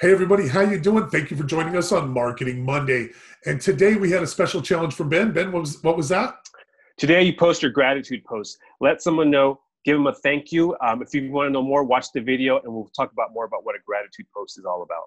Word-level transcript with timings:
Hey 0.00 0.12
everybody, 0.12 0.48
how 0.48 0.62
you 0.62 0.80
doing? 0.80 1.10
Thank 1.10 1.30
you 1.30 1.36
for 1.36 1.44
joining 1.44 1.76
us 1.76 1.92
on 1.92 2.08
Marketing 2.08 2.64
Monday. 2.64 3.10
And 3.44 3.60
today 3.60 3.96
we 3.96 4.10
had 4.10 4.22
a 4.22 4.26
special 4.26 4.62
challenge 4.62 4.94
from 4.94 5.10
Ben. 5.10 5.30
Ben, 5.30 5.52
what 5.52 5.60
was 5.60 5.82
what 5.82 5.94
was 5.94 6.08
that? 6.08 6.36
Today 6.96 7.22
you 7.22 7.34
post 7.36 7.60
your 7.60 7.70
gratitude 7.70 8.24
post. 8.24 8.56
Let 8.80 9.02
someone 9.02 9.30
know, 9.30 9.60
give 9.84 9.98
them 9.98 10.06
a 10.06 10.14
thank 10.14 10.52
you. 10.52 10.74
Um, 10.80 11.02
if 11.02 11.12
you 11.12 11.30
want 11.30 11.48
to 11.48 11.50
know 11.50 11.60
more, 11.60 11.84
watch 11.84 12.12
the 12.14 12.22
video, 12.22 12.62
and 12.62 12.72
we'll 12.72 12.90
talk 12.96 13.12
about 13.12 13.34
more 13.34 13.44
about 13.44 13.66
what 13.66 13.74
a 13.74 13.78
gratitude 13.84 14.24
post 14.34 14.58
is 14.58 14.64
all 14.64 14.82
about. 14.82 15.02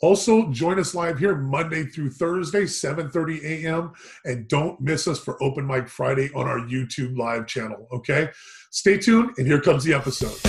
Also, 0.00 0.50
join 0.50 0.80
us 0.80 0.94
live 0.94 1.18
here 1.18 1.36
Monday 1.36 1.84
through 1.84 2.08
Thursday, 2.08 2.62
7:30 2.62 3.44
a.m. 3.44 3.92
And 4.24 4.48
don't 4.48 4.80
miss 4.80 5.06
us 5.06 5.18
for 5.18 5.36
Open 5.42 5.66
Mic 5.66 5.90
Friday 5.90 6.30
on 6.34 6.46
our 6.46 6.60
YouTube 6.60 7.18
live 7.18 7.46
channel. 7.46 7.86
Okay, 7.92 8.30
stay 8.70 8.96
tuned, 8.96 9.32
and 9.36 9.46
here 9.46 9.60
comes 9.60 9.84
the 9.84 9.92
episode. 9.92 10.40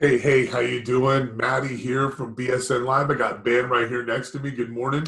Hey, 0.00 0.16
hey, 0.16 0.46
how 0.46 0.60
you 0.60 0.80
doing? 0.80 1.36
Maddie 1.36 1.74
here 1.74 2.08
from 2.12 2.36
BSN 2.36 2.84
Live. 2.84 3.10
I 3.10 3.14
got 3.14 3.44
Ben 3.44 3.68
right 3.68 3.88
here 3.88 4.04
next 4.04 4.30
to 4.30 4.38
me. 4.38 4.52
Good 4.52 4.70
morning. 4.70 5.02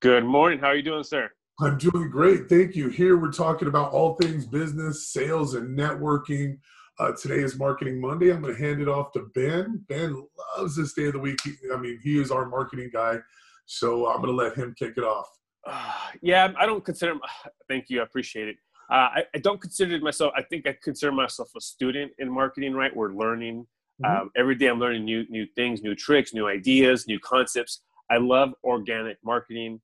Good 0.00 0.24
morning. 0.24 0.58
How 0.58 0.68
are 0.68 0.76
you 0.76 0.82
doing, 0.82 1.04
sir? 1.04 1.30
I'm 1.60 1.76
doing 1.76 2.08
great. 2.08 2.48
Thank 2.48 2.74
you. 2.74 2.88
Here 2.88 3.18
we're 3.18 3.32
talking 3.32 3.68
about 3.68 3.92
all 3.92 4.14
things 4.14 4.46
business, 4.46 5.08
sales, 5.08 5.56
and 5.56 5.78
networking. 5.78 6.56
Uh, 6.98 7.12
today 7.12 7.40
is 7.40 7.58
Marketing 7.58 8.00
Monday. 8.00 8.32
I'm 8.32 8.40
going 8.40 8.56
to 8.56 8.58
hand 8.58 8.80
it 8.80 8.88
off 8.88 9.12
to 9.12 9.28
Ben. 9.34 9.84
Ben 9.90 10.26
loves 10.56 10.74
this 10.74 10.94
day 10.94 11.08
of 11.08 11.12
the 11.12 11.18
week. 11.18 11.38
He, 11.44 11.52
I 11.70 11.76
mean, 11.76 12.00
he 12.02 12.18
is 12.18 12.30
our 12.30 12.48
marketing 12.48 12.88
guy. 12.90 13.18
So 13.66 14.08
I'm 14.08 14.22
going 14.22 14.34
to 14.34 14.42
let 14.42 14.56
him 14.56 14.74
kick 14.74 14.94
it 14.96 15.04
off. 15.04 15.28
Uh, 15.66 15.92
yeah, 16.22 16.50
I 16.58 16.64
don't 16.64 16.82
consider. 16.82 17.12
Thank 17.68 17.90
you. 17.90 18.00
I 18.00 18.04
appreciate 18.04 18.48
it. 18.48 18.56
Uh, 18.90 18.94
I, 19.16 19.24
I, 19.34 19.38
don't 19.38 19.60
consider 19.60 20.00
myself. 20.00 20.32
I 20.34 20.42
think 20.44 20.66
I 20.66 20.78
consider 20.82 21.12
myself 21.12 21.50
a 21.54 21.60
student 21.60 22.12
in 22.18 22.32
marketing. 22.32 22.72
Right, 22.72 22.96
we're 22.96 23.12
learning 23.12 23.66
Mm-hmm. 24.02 24.22
Um, 24.22 24.30
every 24.36 24.54
day 24.54 24.66
I'm 24.66 24.78
learning 24.78 25.04
new 25.04 25.24
new 25.28 25.46
things, 25.54 25.82
new 25.82 25.94
tricks, 25.94 26.32
new 26.32 26.48
ideas, 26.48 27.06
new 27.06 27.18
concepts. 27.18 27.82
I 28.10 28.16
love 28.18 28.54
organic 28.64 29.18
marketing. 29.24 29.80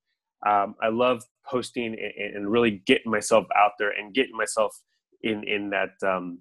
Um, 0.47 0.75
I 0.83 0.89
love 0.89 1.23
posting 1.47 1.95
and, 1.95 2.37
and, 2.37 2.51
really 2.51 2.83
getting 2.87 3.11
myself 3.11 3.47
out 3.57 3.73
there 3.79 3.91
and 3.91 4.13
getting 4.13 4.37
myself 4.37 4.77
in 5.23 5.45
in 5.45 5.71
that 5.71 5.91
um, 6.03 6.39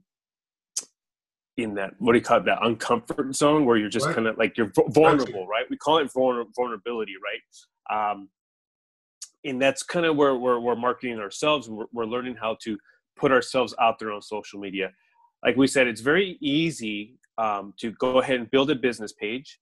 in 1.57 1.75
that 1.75 1.93
what 1.99 2.13
do 2.13 2.19
you 2.19 2.23
call 2.23 2.37
it 2.37 2.45
that 2.45 2.59
uncomfort 2.59 3.33
zone 3.35 3.65
where 3.65 3.77
you're 3.77 3.89
just 3.89 4.05
right. 4.07 4.15
kind 4.15 4.27
of 4.27 4.37
like 4.37 4.57
you're 4.57 4.71
vulnerable, 4.89 5.47
right? 5.47 5.65
We 5.69 5.77
call 5.77 5.99
it 5.99 6.11
vulnerability, 6.13 7.13
right? 7.23 8.11
Um, 8.11 8.29
and 9.45 9.61
that's 9.61 9.83
kind 9.83 10.05
of 10.05 10.15
where 10.15 10.35
we're, 10.35 10.59
we're 10.59 10.75
marketing 10.75 11.19
ourselves. 11.19 11.69
We're, 11.69 11.85
we're 11.93 12.05
learning 12.05 12.35
how 12.35 12.57
to 12.63 12.77
put 13.15 13.31
ourselves 13.31 13.73
out 13.79 13.99
there 13.99 14.11
on 14.11 14.21
social 14.21 14.59
media. 14.59 14.91
Like 15.43 15.55
we 15.55 15.67
said, 15.67 15.87
it's 15.87 16.01
very 16.01 16.37
easy 16.41 17.17
um, 17.37 17.73
to 17.79 17.91
go 17.91 18.19
ahead 18.19 18.39
and 18.39 18.49
build 18.51 18.71
a 18.71 18.75
business 18.75 19.13
page, 19.13 19.59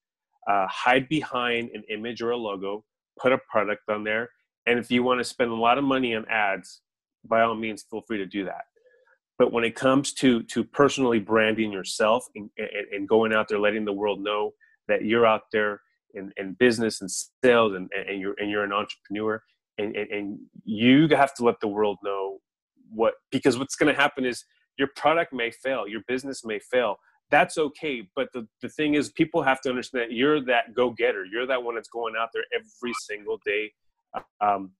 uh, 0.50 0.68
hide 0.70 1.08
behind 1.10 1.70
an 1.74 1.84
image 1.90 2.22
or 2.22 2.32
a 2.32 2.38
logo, 2.38 2.84
put 3.20 3.32
a 3.32 3.40
product 3.50 3.84
on 3.90 4.04
there. 4.04 4.30
And 4.66 4.80
if 4.80 4.92
you 4.92 5.04
want 5.04 5.20
to 5.20 5.24
spend 5.24 5.52
a 5.52 5.56
lot 5.56 5.78
of 5.78 5.84
money 5.84 6.16
on 6.16 6.26
ads, 6.30 6.82
by 7.26 7.42
all 7.42 7.56
means, 7.56 7.86
feel 7.90 8.02
free 8.02 8.18
to 8.18 8.26
do 8.26 8.46
that. 8.46 8.64
But 9.38 9.52
when 9.52 9.64
it 9.64 9.76
comes 9.76 10.14
to 10.16 10.44
to 10.44 10.64
personally 10.64 11.20
branding 11.20 11.72
yourself 11.72 12.28
and, 12.36 12.50
and, 12.58 12.70
and 12.92 13.10
going 13.10 13.34
out 13.34 13.48
there, 13.50 13.60
letting 13.60 13.86
the 13.86 13.94
world 13.94 14.22
know 14.22 14.52
that 14.88 15.06
you're 15.06 15.26
out 15.26 15.44
there 15.52 15.82
in, 16.14 16.32
in 16.38 16.54
business 16.54 17.02
and 17.02 17.10
sales 17.44 17.74
and, 17.74 17.90
and 18.08 18.20
you're 18.22 18.36
and 18.38 18.52
you're 18.52 18.64
an 18.64 18.74
entrepreneur 18.74 19.42
and, 19.78 19.96
and, 19.96 20.12
and 20.12 20.40
you 20.64 21.08
have 21.10 21.34
to 21.36 21.44
let 21.44 21.60
the 21.60 21.68
world 21.68 21.98
know 22.04 22.40
what 22.90 23.16
because 23.32 23.58
what's 23.58 23.76
going 23.76 23.94
to 23.94 24.00
happen 24.00 24.24
is 24.24 24.46
your 24.78 24.90
product 24.96 25.34
may 25.34 25.52
fail, 25.52 25.88
your 25.88 26.02
business 26.08 26.44
may 26.46 26.60
fail, 26.60 26.98
that's 27.32 27.58
okay. 27.58 28.08
But 28.16 28.30
the, 28.34 28.48
the 28.62 28.70
thing 28.70 28.94
is, 28.96 29.12
people 29.12 29.42
have 29.42 29.62
to 29.62 29.70
understand 29.70 30.09
that 30.09 30.16
you're 30.16 30.44
that 30.46 30.74
go 30.75 30.92
getter. 30.92 31.25
You're 31.25 31.47
that 31.47 31.64
one 31.64 31.75
that's 31.75 31.90
going 31.90 32.14
out 32.20 32.30
there 32.34 32.44
every 32.53 32.94
single 33.08 33.40
day, 33.46 33.72
um, 34.42 34.72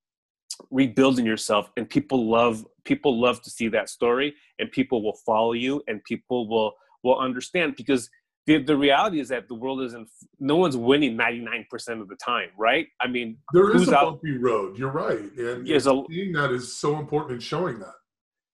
rebuilding 0.70 1.26
yourself. 1.26 1.72
And 1.78 1.90
people 1.90 2.30
love 2.30 2.66
people 2.86 3.20
love 3.20 3.42
to 3.42 3.50
see 3.50 3.68
that 3.70 3.90
story, 3.90 4.36
and 4.60 4.72
people 4.72 5.02
will 5.02 5.18
follow 5.26 5.54
you, 5.54 5.82
and 5.88 6.04
people 6.04 6.48
will 6.48 6.74
will 7.04 7.20
understand 7.20 7.76
because 7.76 8.10
the, 8.46 8.62
the 8.62 8.76
reality 8.76 9.20
is 9.20 9.30
that 9.30 9.48
the 9.48 9.56
world 9.56 9.82
isn't 9.82 10.10
no 10.40 10.58
one's 10.58 10.76
winning 10.76 11.18
99% 11.18 12.02
of 12.02 12.08
the 12.08 12.16
time 12.16 12.50
right 12.58 12.88
i 13.02 13.08
mean 13.08 13.38
there 13.54 13.76
is 13.76 13.88
a 13.88 13.92
bumpy 13.92 14.38
road 14.38 14.78
you're 14.78 14.92
right 14.92 15.32
and, 15.38 15.66
and 15.68 16.08
seeing 16.10 16.32
that 16.34 16.52
is 16.52 16.76
so 16.76 16.98
important 17.00 17.34
in 17.34 17.40
showing 17.40 17.80
that 17.80 17.94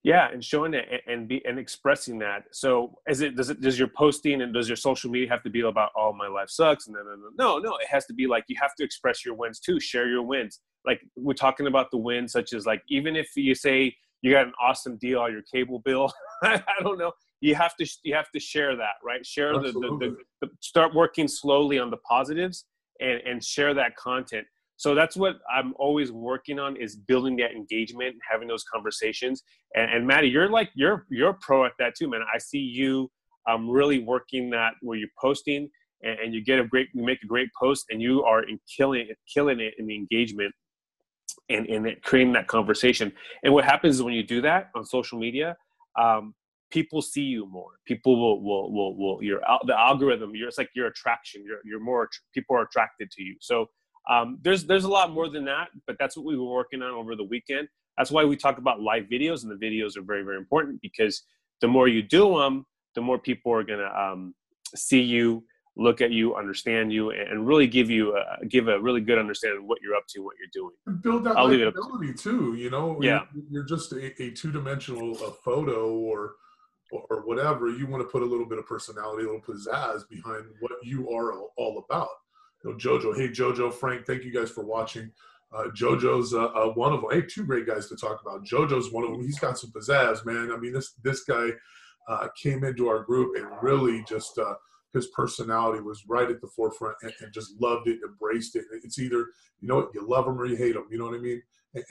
yeah 0.03 0.29
and 0.31 0.43
showing 0.43 0.73
it 0.73 0.85
and 1.07 1.27
be 1.27 1.43
and 1.45 1.59
expressing 1.59 2.19
that. 2.19 2.43
So 2.51 2.95
is 3.07 3.21
it 3.21 3.35
does 3.35 3.49
it 3.49 3.61
does 3.61 3.77
your 3.77 3.89
posting 3.89 4.41
and 4.41 4.53
does 4.53 4.69
your 4.69 4.77
social 4.77 5.09
media 5.09 5.29
have 5.29 5.43
to 5.43 5.49
be 5.49 5.61
about 5.61 5.91
oh 5.97 6.13
my 6.13 6.27
life 6.27 6.49
sucks 6.49 6.87
and 6.87 6.95
then 6.95 7.03
no 7.37 7.57
no 7.57 7.75
it 7.77 7.87
has 7.89 8.05
to 8.05 8.13
be 8.13 8.27
like 8.27 8.45
you 8.47 8.55
have 8.61 8.75
to 8.75 8.83
express 8.83 9.25
your 9.25 9.35
wins 9.35 9.59
too. 9.59 9.79
Share 9.79 10.07
your 10.07 10.23
wins. 10.23 10.61
Like 10.85 11.01
we're 11.17 11.33
talking 11.33 11.67
about 11.67 11.91
the 11.91 11.97
wins 11.97 12.31
such 12.31 12.53
as 12.53 12.65
like 12.65 12.81
even 12.89 13.15
if 13.15 13.29
you 13.35 13.55
say 13.55 13.95
you 14.21 14.31
got 14.31 14.47
an 14.47 14.53
awesome 14.61 14.97
deal 14.97 15.19
on 15.19 15.31
your 15.31 15.43
cable 15.53 15.79
bill 15.79 16.11
i 16.43 16.61
don't 16.81 16.97
know. 16.97 17.11
You 17.41 17.55
have 17.55 17.75
to 17.77 17.89
you 18.03 18.15
have 18.15 18.31
to 18.31 18.39
share 18.39 18.75
that 18.77 18.95
right? 19.03 19.25
Share 19.25 19.53
the, 19.53 19.71
the, 19.71 19.97
the, 19.99 20.17
the 20.41 20.49
start 20.59 20.93
working 20.93 21.27
slowly 21.27 21.79
on 21.79 21.89
the 21.89 21.97
positives 21.97 22.65
and 23.01 23.21
and 23.25 23.43
share 23.43 23.73
that 23.73 23.95
content 23.97 24.45
so 24.79 24.95
that's 24.95 25.17
what 25.17 25.35
i'm 25.53 25.73
always 25.77 26.09
working 26.09 26.57
on 26.57 26.77
is 26.77 26.95
building 26.95 27.35
that 27.35 27.51
engagement 27.51 28.15
having 28.31 28.47
those 28.47 28.63
conversations. 28.63 29.43
And, 29.75 29.91
and 29.91 30.07
maddie 30.07 30.29
you're 30.29 30.49
like 30.49 30.69
you're 30.73 31.05
you're 31.09 31.33
pro 31.33 31.65
at 31.65 31.73
that 31.79 31.95
too 31.95 32.09
man. 32.09 32.21
I 32.33 32.37
see 32.37 32.59
you 32.59 33.11
um, 33.49 33.69
really 33.69 33.99
working 33.99 34.49
that 34.51 34.73
where 34.81 34.97
you're 34.97 35.15
posting 35.19 35.69
and, 36.01 36.17
and, 36.19 36.33
you 36.33 36.41
get 36.41 36.59
a 36.59 36.63
great 36.63 36.87
you 36.93 37.03
make 37.03 37.21
a 37.23 37.27
great 37.27 37.49
post 37.59 37.85
and 37.89 38.01
you 38.01 38.23
are 38.23 38.43
in 38.43 38.57
killing 38.77 39.07
it 39.09 39.17
killing 39.33 39.59
it 39.59 39.73
in 39.77 39.85
the 39.87 39.95
engagement 39.95 40.53
and, 41.49 41.67
and 41.67 42.01
creating 42.03 42.33
that 42.33 42.47
conversation. 42.47 43.11
And 43.43 43.53
what 43.53 43.65
happens 43.65 43.95
is 43.95 44.03
when 44.03 44.13
you 44.13 44.23
do 44.23 44.39
that 44.41 44.69
on 44.75 44.85
social 44.85 45.19
media 45.19 45.57
um, 45.99 46.33
people 46.71 47.01
see 47.01 47.23
you 47.23 47.45
more. 47.47 47.71
People 47.85 48.17
will 48.19 48.41
will 48.41 48.71
will, 48.71 48.95
will 48.95 49.23
your 49.23 49.41
the 49.65 49.77
algorithm 49.77 50.35
you're 50.35 50.47
it's 50.47 50.57
like 50.57 50.69
your 50.73 50.87
attraction. 50.87 51.43
You're, 51.45 51.59
you're 51.65 51.79
more 51.79 52.09
people 52.33 52.55
are 52.55 52.63
attracted 52.63 53.11
to 53.11 53.23
you. 53.23 53.35
So 53.41 53.67
um, 54.09 54.39
there's 54.41 54.65
there's 54.65 54.85
a 54.85 54.89
lot 54.89 55.11
more 55.11 55.29
than 55.29 55.45
that, 55.45 55.69
but 55.87 55.97
that's 55.99 56.15
what 56.15 56.25
we 56.25 56.37
were 56.37 56.51
working 56.51 56.81
on 56.81 56.91
over 56.91 57.15
the 57.15 57.23
weekend. 57.23 57.67
That's 57.97 58.11
why 58.11 58.23
we 58.23 58.37
talk 58.37 58.57
about 58.57 58.81
live 58.81 59.05
videos, 59.05 59.43
and 59.43 59.51
the 59.51 59.65
videos 59.65 59.97
are 59.97 60.01
very 60.01 60.23
very 60.23 60.37
important 60.37 60.81
because 60.81 61.23
the 61.61 61.67
more 61.67 61.87
you 61.87 62.01
do 62.01 62.37
them, 62.39 62.65
the 62.95 63.01
more 63.01 63.19
people 63.19 63.53
are 63.53 63.63
gonna 63.63 63.91
um, 63.95 64.33
see 64.75 65.01
you, 65.01 65.43
look 65.75 66.01
at 66.01 66.11
you, 66.11 66.35
understand 66.35 66.91
you, 66.91 67.11
and 67.11 67.45
really 67.45 67.67
give 67.67 67.89
you 67.89 68.15
a, 68.15 68.45
give 68.47 68.67
a 68.67 68.79
really 68.79 69.01
good 69.01 69.19
understanding 69.19 69.59
of 69.59 69.65
what 69.65 69.79
you're 69.81 69.95
up 69.95 70.05
to, 70.09 70.21
what 70.21 70.35
you're 70.39 70.49
doing. 70.53 70.75
And 70.87 71.01
build 71.01 71.25
that 71.25 71.37
I'll 71.37 71.47
likability 71.47 72.19
too. 72.19 72.55
You 72.55 72.69
know, 72.69 72.97
yeah, 73.01 73.23
you're, 73.33 73.43
you're 73.51 73.65
just 73.65 73.91
a, 73.91 74.21
a 74.21 74.31
two 74.31 74.51
dimensional 74.51 75.13
photo 75.15 75.93
or 75.93 76.35
or 76.91 77.23
whatever. 77.25 77.69
You 77.69 77.85
want 77.85 78.01
to 78.01 78.09
put 78.09 78.23
a 78.23 78.25
little 78.25 78.47
bit 78.47 78.57
of 78.57 78.65
personality, 78.65 79.23
a 79.23 79.31
little 79.31 79.41
pizzazz 79.41 80.09
behind 80.09 80.45
what 80.61 80.71
you 80.81 81.11
are 81.11 81.33
all 81.57 81.85
about 81.87 82.09
you 82.63 82.71
know, 82.71 82.77
Jojo. 82.77 83.15
Hey, 83.15 83.29
Jojo, 83.29 83.73
Frank, 83.73 84.05
thank 84.05 84.23
you 84.23 84.31
guys 84.31 84.49
for 84.49 84.63
watching. 84.63 85.11
Uh, 85.51 85.65
Jojo's 85.75 86.33
uh, 86.33 86.45
uh, 86.45 86.73
one 86.73 86.93
of 86.93 87.01
them. 87.01 87.09
Hey, 87.11 87.21
two 87.21 87.45
great 87.45 87.65
guys 87.65 87.87
to 87.89 87.95
talk 87.95 88.21
about. 88.21 88.45
Jojo's 88.45 88.91
one 88.91 89.03
of 89.03 89.11
them. 89.11 89.21
He's 89.21 89.39
got 89.39 89.57
some 89.57 89.71
pizzazz, 89.71 90.25
man. 90.25 90.51
I 90.51 90.57
mean, 90.57 90.73
this 90.73 90.93
this 91.03 91.23
guy 91.23 91.49
uh, 92.07 92.27
came 92.41 92.63
into 92.63 92.87
our 92.87 93.03
group 93.03 93.35
and 93.35 93.47
really 93.61 94.03
just 94.07 94.37
uh, 94.37 94.53
his 94.93 95.07
personality 95.07 95.81
was 95.81 96.03
right 96.07 96.29
at 96.29 96.41
the 96.41 96.47
forefront 96.47 96.95
and, 97.01 97.13
and, 97.21 97.33
just 97.33 97.59
loved 97.59 97.87
it, 97.87 97.99
embraced 98.05 98.55
it. 98.55 98.65
It's 98.83 98.99
either 98.99 99.27
you 99.59 99.67
know 99.67 99.89
you 99.93 100.07
love 100.07 100.27
him 100.27 100.39
or 100.39 100.45
you 100.45 100.55
hate 100.55 100.75
him. 100.75 100.85
You 100.91 100.99
know 100.99 101.05
what 101.05 101.15
I 101.15 101.19
mean? 101.19 101.41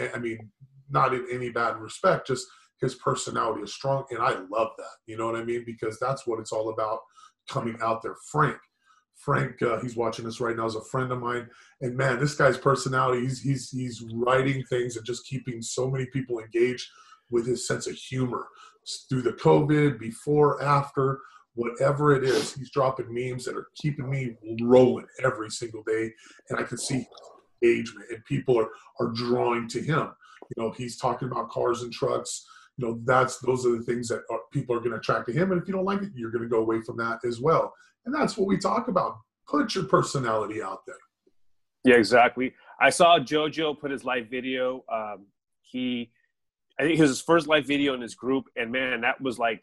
I, 0.00 0.10
I 0.14 0.18
mean, 0.18 0.50
not 0.90 1.14
in 1.14 1.26
any 1.32 1.50
bad 1.50 1.78
respect, 1.78 2.28
just 2.28 2.46
his 2.80 2.94
personality 2.94 3.62
is 3.62 3.74
strong, 3.74 4.04
and 4.10 4.20
I 4.20 4.38
love 4.50 4.70
that. 4.78 4.96
You 5.06 5.16
know 5.16 5.26
what 5.26 5.36
I 5.36 5.44
mean? 5.44 5.64
Because 5.66 5.98
that's 5.98 6.28
what 6.28 6.38
it's 6.38 6.52
all 6.52 6.68
about 6.70 7.00
coming 7.48 7.76
out 7.82 8.02
there. 8.02 8.16
Frank 8.30 8.58
Frank, 9.18 9.60
uh, 9.62 9.80
he's 9.80 9.96
watching 9.96 10.24
this 10.24 10.40
right 10.40 10.56
now, 10.56 10.66
is 10.66 10.76
a 10.76 10.80
friend 10.80 11.10
of 11.10 11.18
mine, 11.18 11.48
and 11.80 11.96
man, 11.96 12.20
this 12.20 12.36
guy's 12.36 12.56
personality, 12.56 13.22
he's 13.22 13.40
he's 13.40 13.70
he's 13.70 14.04
writing 14.14 14.62
things 14.64 14.96
and 14.96 15.04
just 15.04 15.26
keeping 15.26 15.60
so 15.60 15.90
many 15.90 16.06
people 16.06 16.38
engaged 16.38 16.88
with 17.30 17.46
his 17.46 17.66
sense 17.66 17.86
of 17.86 17.94
humor 17.94 18.46
through 19.08 19.22
the 19.22 19.32
COVID, 19.32 19.98
before, 19.98 20.62
after, 20.62 21.20
whatever 21.54 22.14
it 22.14 22.24
is. 22.24 22.54
He's 22.54 22.70
dropping 22.70 23.12
memes 23.12 23.44
that 23.44 23.56
are 23.56 23.68
keeping 23.74 24.08
me 24.08 24.36
rolling 24.62 25.06
every 25.22 25.50
single 25.50 25.82
day, 25.82 26.12
and 26.48 26.58
I 26.58 26.62
can 26.62 26.78
see 26.78 27.06
engagement, 27.60 28.06
and 28.10 28.24
people 28.24 28.56
are 28.56 28.70
are 29.00 29.12
drawing 29.12 29.68
to 29.70 29.80
him. 29.80 30.08
You 30.56 30.62
know, 30.62 30.70
he's 30.70 30.96
talking 30.96 31.28
about 31.28 31.50
cars 31.50 31.82
and 31.82 31.92
trucks. 31.92 32.46
You 32.76 32.86
know, 32.86 33.00
that's 33.04 33.40
those 33.40 33.66
are 33.66 33.76
the 33.76 33.82
things 33.82 34.06
that 34.08 34.22
are, 34.30 34.40
people 34.52 34.76
are 34.76 34.78
going 34.78 34.92
to 34.92 34.98
attract 34.98 35.26
to 35.26 35.32
him, 35.32 35.50
and 35.50 35.60
if 35.60 35.66
you 35.66 35.74
don't 35.74 35.84
like 35.84 36.02
it, 36.02 36.12
you're 36.14 36.30
going 36.30 36.44
to 36.44 36.48
go 36.48 36.60
away 36.60 36.80
from 36.82 36.96
that 36.98 37.24
as 37.24 37.40
well. 37.40 37.74
And 38.08 38.14
that's 38.14 38.38
what 38.38 38.48
we 38.48 38.56
talk 38.56 38.88
about. 38.88 39.18
Put 39.46 39.74
your 39.74 39.84
personality 39.84 40.62
out 40.62 40.80
there. 40.86 40.96
Yeah, 41.84 41.96
exactly. 41.96 42.54
I 42.80 42.88
saw 42.88 43.18
Jojo 43.18 43.78
put 43.78 43.90
his 43.90 44.02
live 44.02 44.30
video. 44.30 44.82
Um, 44.90 45.26
he 45.60 46.10
I 46.80 46.84
think 46.84 46.98
it 46.98 47.02
was 47.02 47.10
his 47.10 47.20
first 47.20 47.48
live 47.48 47.66
video 47.66 47.92
in 47.92 48.00
his 48.00 48.14
group, 48.14 48.46
and 48.56 48.72
man, 48.72 49.02
that 49.02 49.20
was 49.20 49.38
like, 49.38 49.62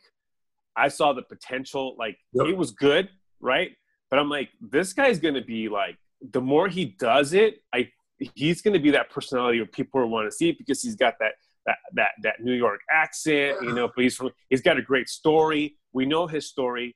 I 0.76 0.90
saw 0.90 1.12
the 1.12 1.24
potential. 1.24 1.96
Like 1.98 2.20
yep. 2.34 2.46
it 2.46 2.56
was 2.56 2.70
good, 2.70 3.10
right? 3.40 3.72
But 4.12 4.20
I'm 4.20 4.30
like, 4.30 4.50
this 4.62 4.94
guy's 4.94 5.18
gonna 5.18 5.44
be 5.44 5.68
like, 5.68 5.98
the 6.32 6.42
more 6.42 6.68
he 6.68 6.86
does 7.00 7.34
it, 7.34 7.64
I 7.74 7.90
he's 8.36 8.62
gonna 8.62 8.80
be 8.80 8.92
that 8.92 9.10
personality 9.10 9.58
where 9.58 9.66
people 9.66 10.08
want 10.08 10.30
to 10.30 10.32
see 10.32 10.50
it 10.50 10.60
because 10.60 10.84
he's 10.84 10.96
got 10.96 11.16
that 11.20 11.32
that 11.66 11.78
that 11.94 12.10
that 12.22 12.42
New 12.42 12.54
York 12.54 12.82
accent, 12.92 13.58
you 13.64 13.74
know. 13.74 13.88
But 13.88 14.04
he's 14.04 14.16
from 14.16 14.30
he's 14.52 14.62
got 14.62 14.78
a 14.78 14.84
great 14.84 15.10
story. 15.10 15.78
We 15.94 16.06
know 16.06 16.28
his 16.28 16.48
story, 16.48 16.96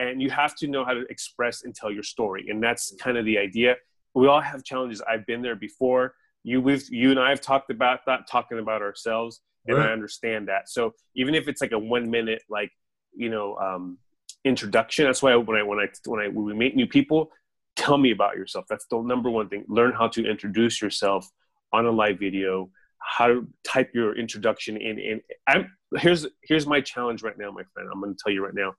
and 0.00 0.22
you 0.22 0.30
have 0.30 0.54
to 0.56 0.66
know 0.66 0.84
how 0.84 0.94
to 0.94 1.04
express 1.10 1.64
and 1.64 1.74
tell 1.74 1.90
your 1.90 2.02
story, 2.02 2.46
and 2.48 2.62
that's 2.62 2.94
kind 3.00 3.16
of 3.16 3.24
the 3.24 3.38
idea. 3.38 3.76
We 4.14 4.26
all 4.26 4.40
have 4.40 4.64
challenges. 4.64 5.00
I've 5.02 5.26
been 5.26 5.42
there 5.42 5.56
before. 5.56 6.14
You 6.42 6.60
we've 6.60 6.88
you 6.90 7.10
and 7.10 7.20
I 7.20 7.30
have 7.30 7.40
talked 7.40 7.70
about 7.70 8.00
that, 8.06 8.26
talking 8.28 8.58
about 8.58 8.82
ourselves, 8.82 9.40
and 9.66 9.76
right. 9.76 9.88
I 9.88 9.92
understand 9.92 10.48
that. 10.48 10.68
So 10.68 10.94
even 11.14 11.34
if 11.34 11.48
it's 11.48 11.60
like 11.60 11.72
a 11.72 11.78
one 11.78 12.10
minute 12.10 12.42
like 12.48 12.72
you 13.14 13.28
know 13.28 13.56
um, 13.56 13.98
introduction, 14.44 15.04
that's 15.04 15.22
why 15.22 15.36
when 15.36 15.56
I 15.56 15.62
when 15.62 15.78
I 15.78 15.88
when 16.06 16.20
I 16.20 16.28
when 16.28 16.44
we 16.44 16.54
meet 16.54 16.74
new 16.76 16.86
people, 16.86 17.30
tell 17.76 17.98
me 17.98 18.10
about 18.10 18.36
yourself. 18.36 18.64
That's 18.68 18.86
the 18.90 19.00
number 19.02 19.30
one 19.30 19.48
thing. 19.48 19.64
Learn 19.68 19.92
how 19.92 20.08
to 20.08 20.24
introduce 20.28 20.80
yourself 20.80 21.28
on 21.72 21.86
a 21.86 21.90
live 21.90 22.18
video 22.18 22.70
how 23.00 23.26
to 23.26 23.46
type 23.64 23.90
your 23.94 24.16
introduction 24.16 24.76
in. 24.76 24.98
And 24.98 25.20
I'm 25.46 25.72
here's 25.96 26.26
here's 26.42 26.66
my 26.66 26.80
challenge 26.80 27.22
right 27.22 27.36
now, 27.36 27.50
my 27.50 27.62
friend. 27.74 27.88
I'm 27.92 28.00
going 28.00 28.14
to 28.14 28.18
tell 28.22 28.32
you 28.32 28.44
right 28.44 28.54
now. 28.54 28.74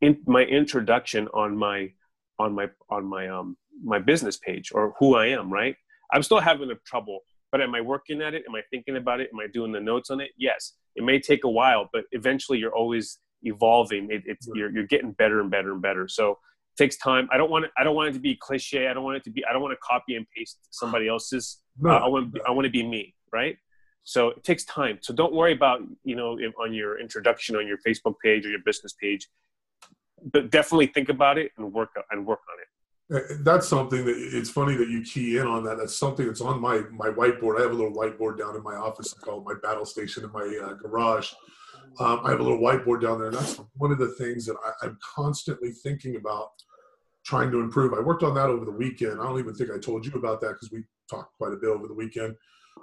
In 0.00 0.18
my 0.26 0.42
introduction 0.42 1.28
on 1.28 1.56
my 1.56 1.92
on 2.38 2.54
my 2.54 2.68
on 2.90 3.04
my 3.06 3.28
um 3.28 3.56
my 3.82 3.98
business 3.98 4.36
page 4.36 4.70
or 4.72 4.94
who 4.98 5.16
I 5.16 5.26
am, 5.26 5.52
right? 5.52 5.76
I'm 6.12 6.22
still 6.22 6.40
having 6.40 6.70
a 6.70 6.74
trouble, 6.86 7.20
but 7.50 7.60
am 7.60 7.74
I 7.74 7.80
working 7.80 8.22
at 8.22 8.34
it? 8.34 8.44
Am 8.48 8.54
I 8.54 8.62
thinking 8.70 8.96
about 8.96 9.20
it? 9.20 9.30
Am 9.32 9.40
I 9.40 9.46
doing 9.52 9.72
the 9.72 9.80
notes 9.80 10.10
on 10.10 10.20
it? 10.20 10.30
Yes. 10.36 10.74
It 10.94 11.04
may 11.04 11.18
take 11.18 11.44
a 11.44 11.50
while, 11.50 11.88
but 11.92 12.04
eventually 12.12 12.58
you're 12.58 12.74
always 12.74 13.18
evolving. 13.42 14.08
It, 14.10 14.22
it's 14.26 14.48
you're 14.54 14.70
you're 14.70 14.86
getting 14.86 15.12
better 15.12 15.40
and 15.40 15.50
better 15.50 15.72
and 15.72 15.82
better. 15.82 16.08
So 16.08 16.32
it 16.32 16.82
takes 16.82 16.96
time. 16.96 17.28
I 17.32 17.36
don't 17.36 17.50
want 17.50 17.66
it. 17.66 17.70
I 17.76 17.84
don't 17.84 17.94
want 17.94 18.10
it 18.10 18.12
to 18.12 18.20
be 18.20 18.36
cliche. 18.36 18.88
I 18.88 18.94
don't 18.94 19.04
want 19.04 19.16
it 19.16 19.24
to 19.24 19.30
be. 19.30 19.44
I 19.44 19.52
don't 19.52 19.62
want 19.62 19.72
to 19.72 19.80
copy 19.82 20.14
and 20.16 20.26
paste 20.36 20.58
somebody 20.70 21.08
else's. 21.08 21.60
No. 21.78 21.90
Uh, 21.90 21.98
I 21.98 22.08
want. 22.08 22.38
I 22.46 22.50
want 22.50 22.64
to 22.66 22.70
be 22.70 22.86
me 22.86 23.14
right? 23.32 23.56
So 24.04 24.28
it 24.28 24.44
takes 24.44 24.64
time. 24.64 24.98
So 25.02 25.12
don't 25.12 25.34
worry 25.34 25.52
about, 25.52 25.80
you 26.04 26.16
know, 26.16 26.38
on 26.62 26.72
your 26.72 26.98
introduction 27.00 27.56
on 27.56 27.66
your 27.66 27.78
Facebook 27.86 28.14
page 28.24 28.46
or 28.46 28.50
your 28.50 28.60
business 28.64 28.94
page, 29.00 29.28
but 30.24 30.50
definitely 30.50 30.86
think 30.86 31.08
about 31.08 31.38
it 31.38 31.52
and 31.56 31.72
work 31.72 31.90
and 32.10 32.26
work 32.26 32.40
on 32.50 32.58
it. 32.60 32.66
Uh, 33.08 33.36
that's 33.42 33.68
something 33.68 34.04
that 34.04 34.16
it's 34.16 34.50
funny 34.50 34.74
that 34.76 34.88
you 34.88 35.02
key 35.02 35.38
in 35.38 35.46
on 35.46 35.62
that. 35.64 35.78
That's 35.78 35.96
something 35.96 36.26
that's 36.26 36.40
on 36.40 36.60
my 36.60 36.82
my 36.92 37.08
whiteboard. 37.08 37.58
I 37.58 37.62
have 37.62 37.70
a 37.70 37.74
little 37.74 37.92
whiteboard 37.92 38.38
down 38.38 38.56
in 38.56 38.62
my 38.62 38.74
office 38.74 39.12
called 39.12 39.44
my 39.44 39.54
battle 39.62 39.84
station 39.84 40.24
in 40.24 40.32
my 40.32 40.60
uh, 40.64 40.74
garage. 40.74 41.32
Um, 42.00 42.20
I 42.24 42.30
have 42.30 42.40
a 42.40 42.42
little 42.42 42.58
whiteboard 42.58 43.02
down 43.02 43.18
there, 43.18 43.28
and 43.28 43.36
that's 43.36 43.60
one 43.76 43.92
of 43.92 43.98
the 43.98 44.08
things 44.18 44.44
that 44.46 44.56
I, 44.64 44.86
I'm 44.86 44.98
constantly 45.14 45.70
thinking 45.70 46.16
about 46.16 46.50
trying 47.24 47.50
to 47.52 47.60
improve. 47.60 47.94
I 47.94 48.00
worked 48.00 48.22
on 48.22 48.34
that 48.34 48.46
over 48.46 48.64
the 48.64 48.72
weekend. 48.72 49.20
I 49.20 49.24
don't 49.24 49.38
even 49.38 49.54
think 49.54 49.70
I 49.70 49.78
told 49.78 50.04
you 50.04 50.12
about 50.12 50.40
that 50.40 50.54
because 50.54 50.70
we 50.72 50.84
talked 51.08 51.36
quite 51.38 51.52
a 51.52 51.56
bit 51.56 51.70
over 51.70 51.86
the 51.86 51.94
weekend 51.94 52.34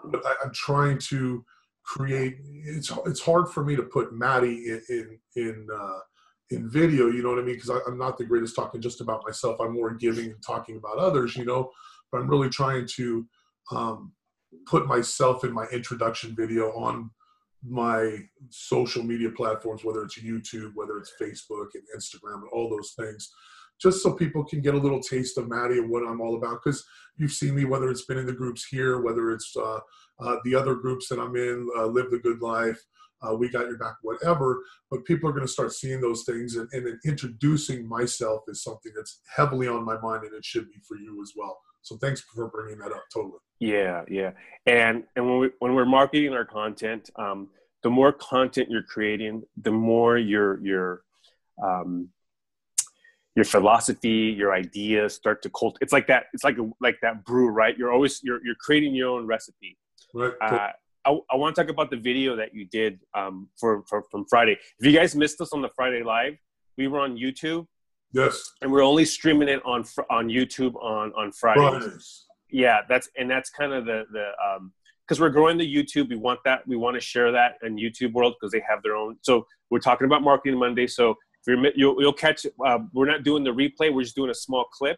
but 0.05 0.25
I, 0.25 0.33
am 0.43 0.51
trying 0.53 0.97
to 1.09 1.43
create. 1.83 2.37
It's 2.65 2.91
it's 3.05 3.21
hard 3.21 3.49
for 3.49 3.63
me 3.63 3.75
to 3.75 3.83
put 3.83 4.13
Maddie 4.13 4.69
in 4.69 4.81
in 4.89 5.19
in, 5.35 5.67
uh, 5.73 5.99
in 6.53 6.69
video. 6.69 7.07
You 7.07 7.23
know 7.23 7.29
what 7.29 7.39
I 7.39 7.43
mean? 7.43 7.55
Because 7.55 7.81
I'm 7.87 7.97
not 7.97 8.17
the 8.17 8.25
greatest 8.25 8.55
talking 8.55 8.81
just 8.81 9.01
about 9.01 9.23
myself. 9.25 9.59
I'm 9.59 9.73
more 9.73 9.93
giving 9.93 10.25
and 10.25 10.43
talking 10.45 10.77
about 10.77 10.97
others. 10.97 11.35
You 11.35 11.45
know, 11.45 11.71
but 12.11 12.21
I'm 12.21 12.29
really 12.29 12.49
trying 12.49 12.87
to 12.95 13.27
um, 13.71 14.13
put 14.65 14.87
myself 14.87 15.43
in 15.43 15.51
my 15.51 15.65
introduction 15.71 16.35
video 16.35 16.71
on 16.71 17.09
my 17.65 18.17
social 18.49 19.03
media 19.03 19.29
platforms, 19.29 19.83
whether 19.83 20.03
it's 20.03 20.19
YouTube, 20.19 20.71
whether 20.75 20.97
it's 20.97 21.13
Facebook 21.21 21.67
and 21.75 21.83
Instagram, 21.95 22.41
and 22.41 22.49
all 22.51 22.69
those 22.69 22.93
things 22.97 23.31
just 23.81 24.01
so 24.01 24.13
people 24.13 24.45
can 24.45 24.61
get 24.61 24.75
a 24.75 24.77
little 24.79 25.01
taste 25.01 25.37
of 25.37 25.49
Maddie 25.49 25.79
and 25.79 25.89
what 25.89 26.07
I'm 26.07 26.21
all 26.21 26.35
about. 26.35 26.61
Because 26.63 26.85
you've 27.17 27.31
seen 27.31 27.55
me, 27.55 27.65
whether 27.65 27.89
it's 27.89 28.05
been 28.05 28.17
in 28.17 28.25
the 28.25 28.33
groups 28.33 28.65
here, 28.65 29.01
whether 29.01 29.31
it's 29.31 29.55
uh, 29.57 29.79
uh, 30.19 30.37
the 30.45 30.55
other 30.55 30.75
groups 30.75 31.09
that 31.09 31.19
I'm 31.19 31.35
in, 31.35 31.67
uh, 31.77 31.87
Live 31.87 32.11
the 32.11 32.19
Good 32.19 32.41
Life, 32.41 32.81
uh, 33.27 33.35
We 33.35 33.49
Got 33.49 33.67
Your 33.67 33.77
Back, 33.77 33.95
whatever. 34.01 34.63
But 34.91 35.05
people 35.05 35.29
are 35.29 35.33
going 35.33 35.45
to 35.45 35.51
start 35.51 35.73
seeing 35.73 36.01
those 36.01 36.23
things, 36.23 36.55
and, 36.55 36.67
and 36.73 36.99
introducing 37.05 37.87
myself 37.87 38.43
is 38.47 38.63
something 38.63 38.91
that's 38.95 39.21
heavily 39.35 39.67
on 39.67 39.83
my 39.85 39.99
mind, 40.01 40.23
and 40.23 40.33
it 40.33 40.45
should 40.45 40.69
be 40.69 40.79
for 40.87 40.97
you 40.97 41.21
as 41.21 41.33
well. 41.35 41.57
So 41.81 41.97
thanks 41.97 42.21
for 42.21 42.47
bringing 42.47 42.79
that 42.79 42.91
up. 42.91 43.03
Totally. 43.13 43.39
Yeah, 43.59 44.03
yeah, 44.09 44.31
and 44.65 45.03
and 45.15 45.25
when 45.25 45.39
we 45.39 45.49
when 45.59 45.73
we're 45.73 45.85
marketing 45.85 46.33
our 46.33 46.45
content, 46.45 47.09
um, 47.17 47.49
the 47.83 47.89
more 47.89 48.11
content 48.11 48.69
you're 48.69 48.83
creating, 48.83 49.43
the 49.61 49.71
more 49.71 50.17
your 50.17 50.59
your 50.65 51.03
um, 51.63 52.09
your 53.35 53.45
philosophy, 53.45 54.33
your 54.37 54.53
ideas 54.53 55.13
start 55.13 55.41
to 55.43 55.49
cult. 55.49 55.77
It's 55.81 55.93
like 55.93 56.07
that. 56.07 56.25
It's 56.33 56.43
like 56.43 56.57
a, 56.57 56.69
like 56.81 56.97
that 57.01 57.25
brew, 57.25 57.49
right? 57.49 57.77
You're 57.77 57.91
always 57.91 58.21
you're 58.23 58.39
you're 58.45 58.55
creating 58.59 58.95
your 58.95 59.09
own 59.09 59.25
recipe. 59.25 59.77
Right. 60.13 60.33
Uh, 60.41 60.69
I, 61.05 61.17
I 61.31 61.35
want 61.35 61.55
to 61.55 61.61
talk 61.61 61.69
about 61.69 61.89
the 61.89 61.97
video 61.97 62.35
that 62.35 62.53
you 62.53 62.65
did 62.65 62.99
um, 63.13 63.49
for, 63.59 63.83
for 63.89 64.03
from 64.09 64.25
Friday. 64.29 64.57
If 64.79 64.85
you 64.85 64.91
guys 64.91 65.15
missed 65.15 65.41
us 65.41 65.53
on 65.53 65.61
the 65.61 65.69
Friday 65.75 66.03
live, 66.03 66.37
we 66.77 66.87
were 66.87 66.99
on 66.99 67.17
YouTube. 67.17 67.67
Yes. 68.13 68.51
And 68.61 68.71
we're 68.71 68.83
only 68.83 69.05
streaming 69.05 69.49
it 69.49 69.61
on 69.65 69.83
on 70.09 70.29
YouTube 70.29 70.75
on 70.75 71.11
on 71.13 71.31
Fridays. 71.31 71.83
Fridays. 71.83 72.25
Yeah, 72.49 72.81
that's 72.87 73.09
and 73.17 73.29
that's 73.29 73.49
kind 73.49 73.73
of 73.73 73.85
the 73.85 74.03
the 74.11 74.31
um 74.45 74.71
because 75.07 75.19
we're 75.19 75.29
growing 75.29 75.57
the 75.57 75.75
YouTube. 75.75 76.09
We 76.09 76.15
want 76.15 76.39
that. 76.45 76.65
We 76.67 76.77
want 76.77 76.95
to 76.95 77.01
share 77.01 77.31
that 77.31 77.55
in 77.63 77.75
YouTube 77.75 78.13
world 78.13 78.35
because 78.39 78.51
they 78.51 78.63
have 78.67 78.81
their 78.83 78.95
own. 78.95 79.17
So 79.21 79.45
we're 79.69 79.79
talking 79.79 80.05
about 80.05 80.21
marketing 80.21 80.57
Monday. 80.57 80.87
So 80.87 81.15
if 81.45 81.73
you'll, 81.75 82.01
you'll 82.01 82.13
catch. 82.13 82.45
Uh, 82.65 82.79
we're 82.93 83.05
not 83.05 83.23
doing 83.23 83.43
the 83.43 83.51
replay. 83.51 83.93
We're 83.93 84.03
just 84.03 84.15
doing 84.15 84.29
a 84.29 84.35
small 84.35 84.65
clip. 84.71 84.97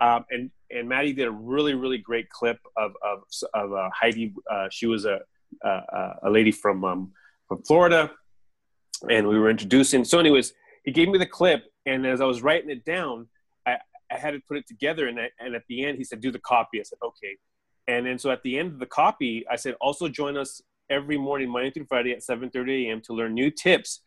Um, 0.00 0.24
and 0.30 0.50
and 0.70 0.88
Maddie 0.88 1.12
did 1.12 1.26
a 1.26 1.30
really 1.30 1.74
really 1.74 1.98
great 1.98 2.28
clip 2.30 2.58
of 2.76 2.92
of, 3.02 3.22
of 3.54 3.72
uh, 3.72 3.90
Heidi. 3.92 4.34
Uh, 4.50 4.68
she 4.70 4.86
was 4.86 5.04
a 5.04 5.20
a, 5.64 6.14
a 6.24 6.30
lady 6.30 6.52
from 6.52 6.84
um, 6.84 7.12
from 7.48 7.62
Florida, 7.62 8.10
and 9.08 9.26
we 9.28 9.38
were 9.38 9.50
introducing. 9.50 10.04
So, 10.04 10.18
anyways, 10.18 10.52
he 10.84 10.92
gave 10.92 11.08
me 11.08 11.18
the 11.18 11.26
clip, 11.26 11.64
and 11.86 12.06
as 12.06 12.20
I 12.20 12.24
was 12.24 12.42
writing 12.42 12.70
it 12.70 12.84
down, 12.84 13.28
I, 13.66 13.78
I 14.10 14.18
had 14.18 14.32
to 14.32 14.40
put 14.46 14.56
it 14.56 14.66
together. 14.68 15.08
And 15.08 15.18
I, 15.18 15.30
and 15.40 15.54
at 15.54 15.62
the 15.68 15.84
end, 15.84 15.98
he 15.98 16.04
said, 16.04 16.20
"Do 16.20 16.30
the 16.30 16.40
copy." 16.40 16.80
I 16.80 16.84
said, 16.84 16.98
"Okay." 17.02 17.36
And 17.86 18.06
then 18.06 18.18
so 18.18 18.30
at 18.30 18.42
the 18.42 18.58
end 18.58 18.72
of 18.72 18.78
the 18.78 18.86
copy, 18.86 19.44
I 19.50 19.56
said, 19.56 19.74
"Also 19.80 20.08
join 20.08 20.36
us 20.36 20.60
every 20.90 21.18
morning, 21.18 21.50
Monday 21.50 21.70
through 21.70 21.86
Friday 21.86 22.12
at 22.12 22.22
7:30 22.22 22.86
a.m. 22.86 23.00
to 23.02 23.12
learn 23.12 23.34
new 23.34 23.50
tips 23.50 24.00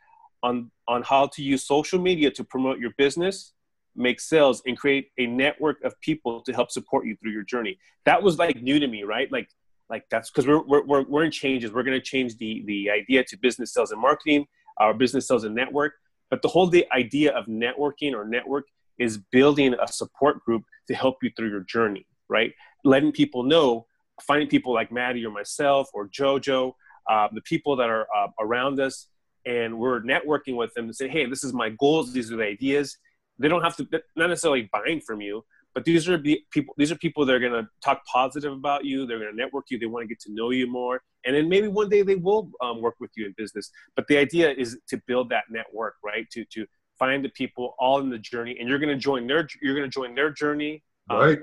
on, 0.43 0.71
on 0.87 1.03
how 1.03 1.27
to 1.27 1.43
use 1.43 1.65
social 1.65 1.99
media 1.99 2.31
to 2.31 2.43
promote 2.43 2.79
your 2.79 2.91
business, 2.97 3.53
make 3.95 4.19
sales, 4.19 4.61
and 4.65 4.77
create 4.77 5.09
a 5.17 5.25
network 5.25 5.83
of 5.83 5.99
people 6.01 6.41
to 6.41 6.53
help 6.53 6.71
support 6.71 7.05
you 7.05 7.15
through 7.17 7.31
your 7.31 7.43
journey. 7.43 7.77
That 8.05 8.23
was 8.23 8.37
like 8.37 8.61
new 8.61 8.79
to 8.79 8.87
me, 8.87 9.03
right? 9.03 9.31
Like, 9.31 9.49
like 9.89 10.05
that's 10.09 10.29
because 10.29 10.47
we're, 10.47 10.83
we're, 10.85 11.03
we're 11.03 11.23
in 11.23 11.31
changes. 11.31 11.71
We're 11.71 11.83
going 11.83 11.99
to 11.99 12.05
change 12.05 12.37
the, 12.37 12.63
the 12.65 12.89
idea 12.89 13.23
to 13.25 13.37
business 13.37 13.73
sales 13.73 13.91
and 13.91 14.01
marketing, 14.01 14.45
our 14.77 14.93
business 14.93 15.27
sales 15.27 15.43
and 15.43 15.53
network. 15.53 15.93
But 16.29 16.41
the 16.41 16.47
whole 16.47 16.67
the 16.67 16.85
idea 16.93 17.33
of 17.33 17.45
networking 17.45 18.13
or 18.13 18.25
network 18.25 18.65
is 18.97 19.17
building 19.31 19.73
a 19.73 19.87
support 19.87 20.43
group 20.45 20.63
to 20.87 20.95
help 20.95 21.17
you 21.21 21.31
through 21.35 21.49
your 21.49 21.61
journey, 21.61 22.05
right? 22.29 22.53
Letting 22.85 23.11
people 23.11 23.43
know, 23.43 23.85
finding 24.21 24.47
people 24.47 24.73
like 24.73 24.91
Maddie 24.91 25.25
or 25.25 25.31
myself 25.31 25.89
or 25.93 26.07
JoJo, 26.07 26.73
uh, 27.09 27.27
the 27.33 27.41
people 27.41 27.75
that 27.75 27.89
are 27.89 28.07
uh, 28.15 28.27
around 28.39 28.79
us 28.79 29.07
and 29.45 29.77
we're 29.77 30.01
networking 30.01 30.55
with 30.55 30.73
them 30.73 30.85
and 30.85 30.95
say, 30.95 31.07
hey, 31.07 31.25
this 31.25 31.43
is 31.43 31.53
my 31.53 31.69
goals, 31.69 32.13
these 32.13 32.31
are 32.31 32.37
the 32.37 32.45
ideas. 32.45 32.97
They 33.41 33.47
don't 33.47 33.63
have 33.63 33.75
to 33.77 33.87
not 34.15 34.29
necessarily 34.29 34.69
buying 34.71 35.01
from 35.01 35.21
you, 35.21 35.43
but 35.73 35.85
these 35.85 36.09
are 36.09 36.17
the 36.17 36.41
people. 36.51 36.73
These 36.77 36.91
are 36.91 36.95
people 36.95 37.25
that 37.25 37.33
are 37.33 37.39
going 37.39 37.53
to 37.53 37.67
talk 37.83 38.05
positive 38.05 38.51
about 38.51 38.85
you. 38.85 39.05
They're 39.05 39.19
going 39.19 39.31
to 39.31 39.37
network 39.37 39.65
you. 39.69 39.79
They 39.79 39.85
want 39.85 40.03
to 40.03 40.07
get 40.07 40.19
to 40.21 40.33
know 40.33 40.51
you 40.51 40.67
more, 40.67 41.01
and 41.25 41.35
then 41.35 41.47
maybe 41.47 41.67
one 41.67 41.89
day 41.89 42.01
they 42.01 42.15
will 42.15 42.51
um, 42.61 42.81
work 42.81 42.95
with 42.99 43.11
you 43.15 43.25
in 43.25 43.33
business. 43.37 43.71
But 43.95 44.07
the 44.07 44.17
idea 44.17 44.51
is 44.51 44.77
to 44.89 45.01
build 45.07 45.29
that 45.29 45.45
network, 45.49 45.95
right? 46.03 46.29
To 46.31 46.45
to 46.53 46.65
find 46.99 47.23
the 47.23 47.29
people 47.29 47.75
all 47.79 47.99
in 47.99 48.09
the 48.09 48.19
journey, 48.19 48.57
and 48.59 48.67
you're 48.67 48.79
going 48.79 48.93
to 48.93 49.01
join 49.01 49.27
their 49.27 49.47
you're 49.61 49.75
going 49.75 49.89
to 49.89 49.93
join 49.93 50.13
their 50.13 50.31
journey. 50.31 50.83
Um, 51.09 51.19
right. 51.19 51.39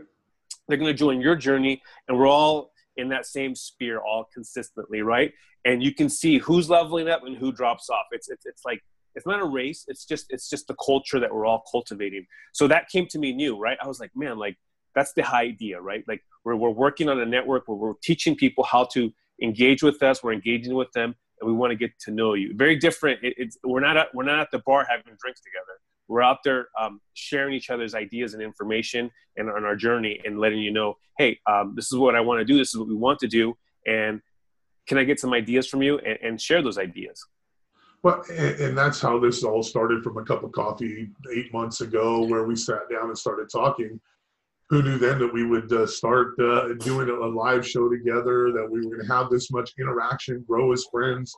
they're 0.69 0.79
going 0.79 0.93
to 0.93 0.99
join 0.99 1.21
your 1.21 1.37
journey, 1.37 1.83
and 2.07 2.19
we're 2.19 2.29
all 2.29 2.73
in 2.97 3.09
that 3.09 3.27
same 3.27 3.55
sphere 3.55 4.01
all 4.01 4.29
consistently, 4.33 5.03
right? 5.03 5.33
And 5.65 5.83
you 5.83 5.95
can 5.95 6.09
see 6.09 6.39
who's 6.39 6.69
leveling 6.69 7.09
up 7.09 7.23
and 7.25 7.37
who 7.37 7.51
drops 7.51 7.89
off. 7.89 8.07
It's 8.13 8.29
it's, 8.29 8.45
it's 8.45 8.65
like 8.65 8.83
it's 9.19 9.27
not 9.27 9.41
a 9.41 9.45
race. 9.45 9.85
It's 9.89 10.05
just 10.05 10.27
it's 10.31 10.49
just 10.49 10.67
the 10.69 10.77
culture 10.85 11.21
that 11.21 11.35
we're 11.35 11.47
all 11.47 11.63
cultivating. 11.71 12.27
So 12.53 12.67
that 12.69 12.89
came 12.89 13.07
to 13.09 13.19
me 13.19 13.33
new, 13.33 13.59
right? 13.59 13.77
I 13.83 13.87
was 13.87 14.01
like, 14.01 14.13
man, 14.15 14.39
like 14.39 14.57
that's 14.95 15.13
the 15.13 15.23
high 15.23 15.43
idea, 15.43 15.81
right? 15.81 16.05
Like 16.09 16.23
we're 16.45 16.57
we're 16.57 16.71
working 16.71 17.09
on 17.09 17.21
a 17.21 17.27
network 17.27 17.69
where 17.69 17.77
we're 17.77 17.95
teaching 18.03 18.35
people 18.35 18.65
how 18.65 18.85
to 18.95 19.13
engage 19.43 19.83
with 19.83 20.03
us. 20.03 20.23
We're 20.23 20.33
engaging 20.33 20.75
with 20.75 20.91
them, 20.93 21.15
and 21.41 21.51
we 21.51 21.55
want 21.55 21.73
to 21.73 21.77
get 21.77 21.93
to 22.07 22.11
know 22.11 22.35
you. 22.35 22.55
Very 22.55 22.77
different. 22.77 23.23
It, 23.23 23.35
it's 23.37 23.59
we're 23.63 23.81
not 23.81 23.97
at, 23.97 24.15
we're 24.15 24.25
not 24.25 24.39
at 24.39 24.51
the 24.51 24.61
bar 24.61 24.87
having 24.89 25.15
drinks 25.21 25.41
together 25.41 25.79
we're 26.09 26.23
out 26.23 26.39
there 26.43 26.69
um, 26.81 27.01
sharing 27.15 27.55
each 27.55 27.71
other's 27.71 27.95
ideas 27.95 28.35
and 28.35 28.43
information 28.43 29.11
and 29.37 29.51
on 29.51 29.65
our 29.65 29.77
journey 29.77 30.21
and 30.25 30.41
letting 30.41 30.59
you 30.59 30.73
know, 30.73 30.97
hey, 31.19 31.39
um, 31.47 31.75
this 31.77 31.93
is 31.93 31.99
what 31.99 32.17
I 32.17 32.21
want 32.21 32.41
to 32.41 32.45
do. 32.45 32.57
This 32.57 32.69
is 32.69 32.79
what 32.79 32.89
we 32.89 32.95
want 32.95 33.19
to 33.21 33.29
do. 33.29 33.57
And 33.87 34.21
can 34.87 34.99
I 34.99 35.05
get 35.05 35.21
some 35.21 35.35
ideas 35.35 35.69
from 35.69 35.83
you 35.83 35.99
and, 35.99 36.19
and 36.23 36.41
share 36.41 36.63
those 36.63 36.79
ideas? 36.79 37.25
Well, 38.03 38.23
and, 38.31 38.79
that's 38.79 39.01
how 39.01 39.19
this 39.19 39.43
all 39.43 39.63
started 39.63 40.05
from 40.05 40.19
a 40.19 40.25
cup 40.25 40.45
of 40.45 40.53
coffee 40.53 41.09
eight 41.35 41.53
months 41.53 41.81
ago, 41.81 42.25
where 42.25 42.45
we 42.45 42.55
sat 42.55 42.89
down 42.91 43.09
and 43.09 43.19
started 43.19 43.51
talking. 43.51 44.01
Who 44.71 44.83
knew 44.83 44.99
then 44.99 45.19
that 45.19 45.33
we 45.33 45.45
would 45.45 45.73
uh, 45.73 45.87
start 45.87 46.39
uh, 46.39 46.75
doing 46.75 47.09
a 47.09 47.27
live 47.27 47.67
show 47.67 47.89
together, 47.89 48.53
that 48.53 48.69
we 48.71 48.81
were 48.81 48.97
going 48.97 49.07
to 49.07 49.13
have 49.13 49.31
this 49.31 49.51
much 49.51 49.73
interaction, 49.81 50.45
grow 50.47 50.73
as 50.73 50.85
friends. 50.93 51.35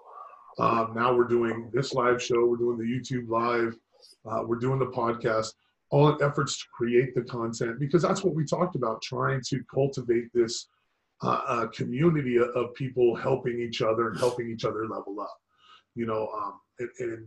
Um, 0.58 0.92
now 0.94 1.14
we're 1.14 1.28
doing 1.28 1.70
this 1.72 1.94
live 1.94 2.22
show, 2.22 2.44
we're 2.44 2.56
doing 2.56 2.76
the 2.76 2.84
YouTube 2.84 3.28
live, 3.30 3.78
uh, 4.26 4.42
we're 4.44 4.56
doing 4.56 4.80
the 4.80 4.86
podcast, 4.86 5.54
all 5.90 6.14
in 6.14 6.22
efforts 6.22 6.58
to 6.58 6.64
create 6.74 7.14
the 7.14 7.22
content 7.22 7.78
because 7.78 8.02
that's 8.02 8.22
what 8.22 8.34
we 8.34 8.44
talked 8.44 8.74
about, 8.74 9.00
trying 9.00 9.40
to 9.48 9.62
cultivate 9.72 10.26
this 10.34 10.66
uh, 11.22 11.66
community 11.72 12.36
of 12.38 12.74
people 12.74 13.14
helping 13.14 13.60
each 13.60 13.80
other 13.80 14.10
and 14.10 14.18
helping 14.18 14.50
each 14.50 14.64
other 14.64 14.86
level 14.88 15.20
up 15.20 15.40
you 15.94 16.06
know 16.06 16.28
um, 16.28 16.60
and, 16.78 16.90
and, 16.98 17.26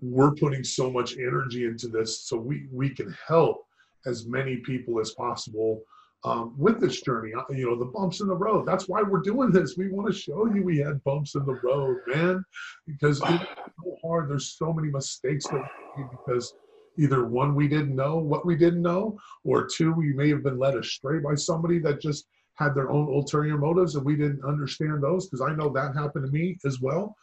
we're 0.00 0.34
putting 0.34 0.62
so 0.62 0.90
much 0.90 1.16
energy 1.16 1.64
into 1.64 1.88
this 1.88 2.20
so 2.22 2.36
we 2.36 2.66
we 2.70 2.90
can 2.90 3.16
help 3.26 3.64
as 4.04 4.26
many 4.26 4.56
people 4.56 5.00
as 5.00 5.12
possible 5.12 5.80
um, 6.24 6.54
with 6.58 6.80
this 6.80 7.00
journey. 7.00 7.32
Uh, 7.32 7.44
you 7.50 7.64
know 7.64 7.78
the 7.78 7.86
bumps 7.86 8.20
in 8.20 8.28
the 8.28 8.34
road. 8.34 8.66
That's 8.66 8.88
why 8.88 9.02
we're 9.02 9.20
doing 9.20 9.50
this. 9.50 9.76
We 9.78 9.88
want 9.88 10.08
to 10.08 10.12
show 10.12 10.46
you 10.52 10.62
we 10.62 10.78
had 10.78 11.02
bumps 11.04 11.36
in 11.36 11.46
the 11.46 11.58
road 11.62 11.98
man 12.06 12.44
because 12.86 13.22
it's 13.24 13.44
so 13.82 13.96
hard. 14.02 14.28
There's 14.28 14.56
so 14.58 14.74
many 14.74 14.88
mistakes 14.90 15.46
that 15.46 15.64
we 15.96 16.04
because 16.10 16.54
either 16.98 17.24
one 17.24 17.54
we 17.54 17.68
didn't 17.68 17.94
know 17.94 18.18
what 18.18 18.46
we 18.46 18.56
didn't 18.56 18.82
know 18.82 19.18
or 19.44 19.66
two 19.66 19.92
we 19.92 20.12
may 20.12 20.28
have 20.28 20.42
been 20.42 20.58
led 20.58 20.76
astray 20.76 21.18
by 21.18 21.34
somebody 21.34 21.78
that 21.78 22.00
just 22.00 22.26
had 22.54 22.74
their 22.74 22.90
own 22.90 23.08
ulterior 23.08 23.58
motives 23.58 23.96
and 23.96 24.04
we 24.04 24.16
didn't 24.16 24.44
understand 24.44 25.02
those 25.02 25.26
because 25.26 25.40
i 25.40 25.52
know 25.54 25.68
that 25.68 25.94
happened 25.94 26.24
to 26.24 26.32
me 26.32 26.56
as 26.64 26.80
well 26.80 27.16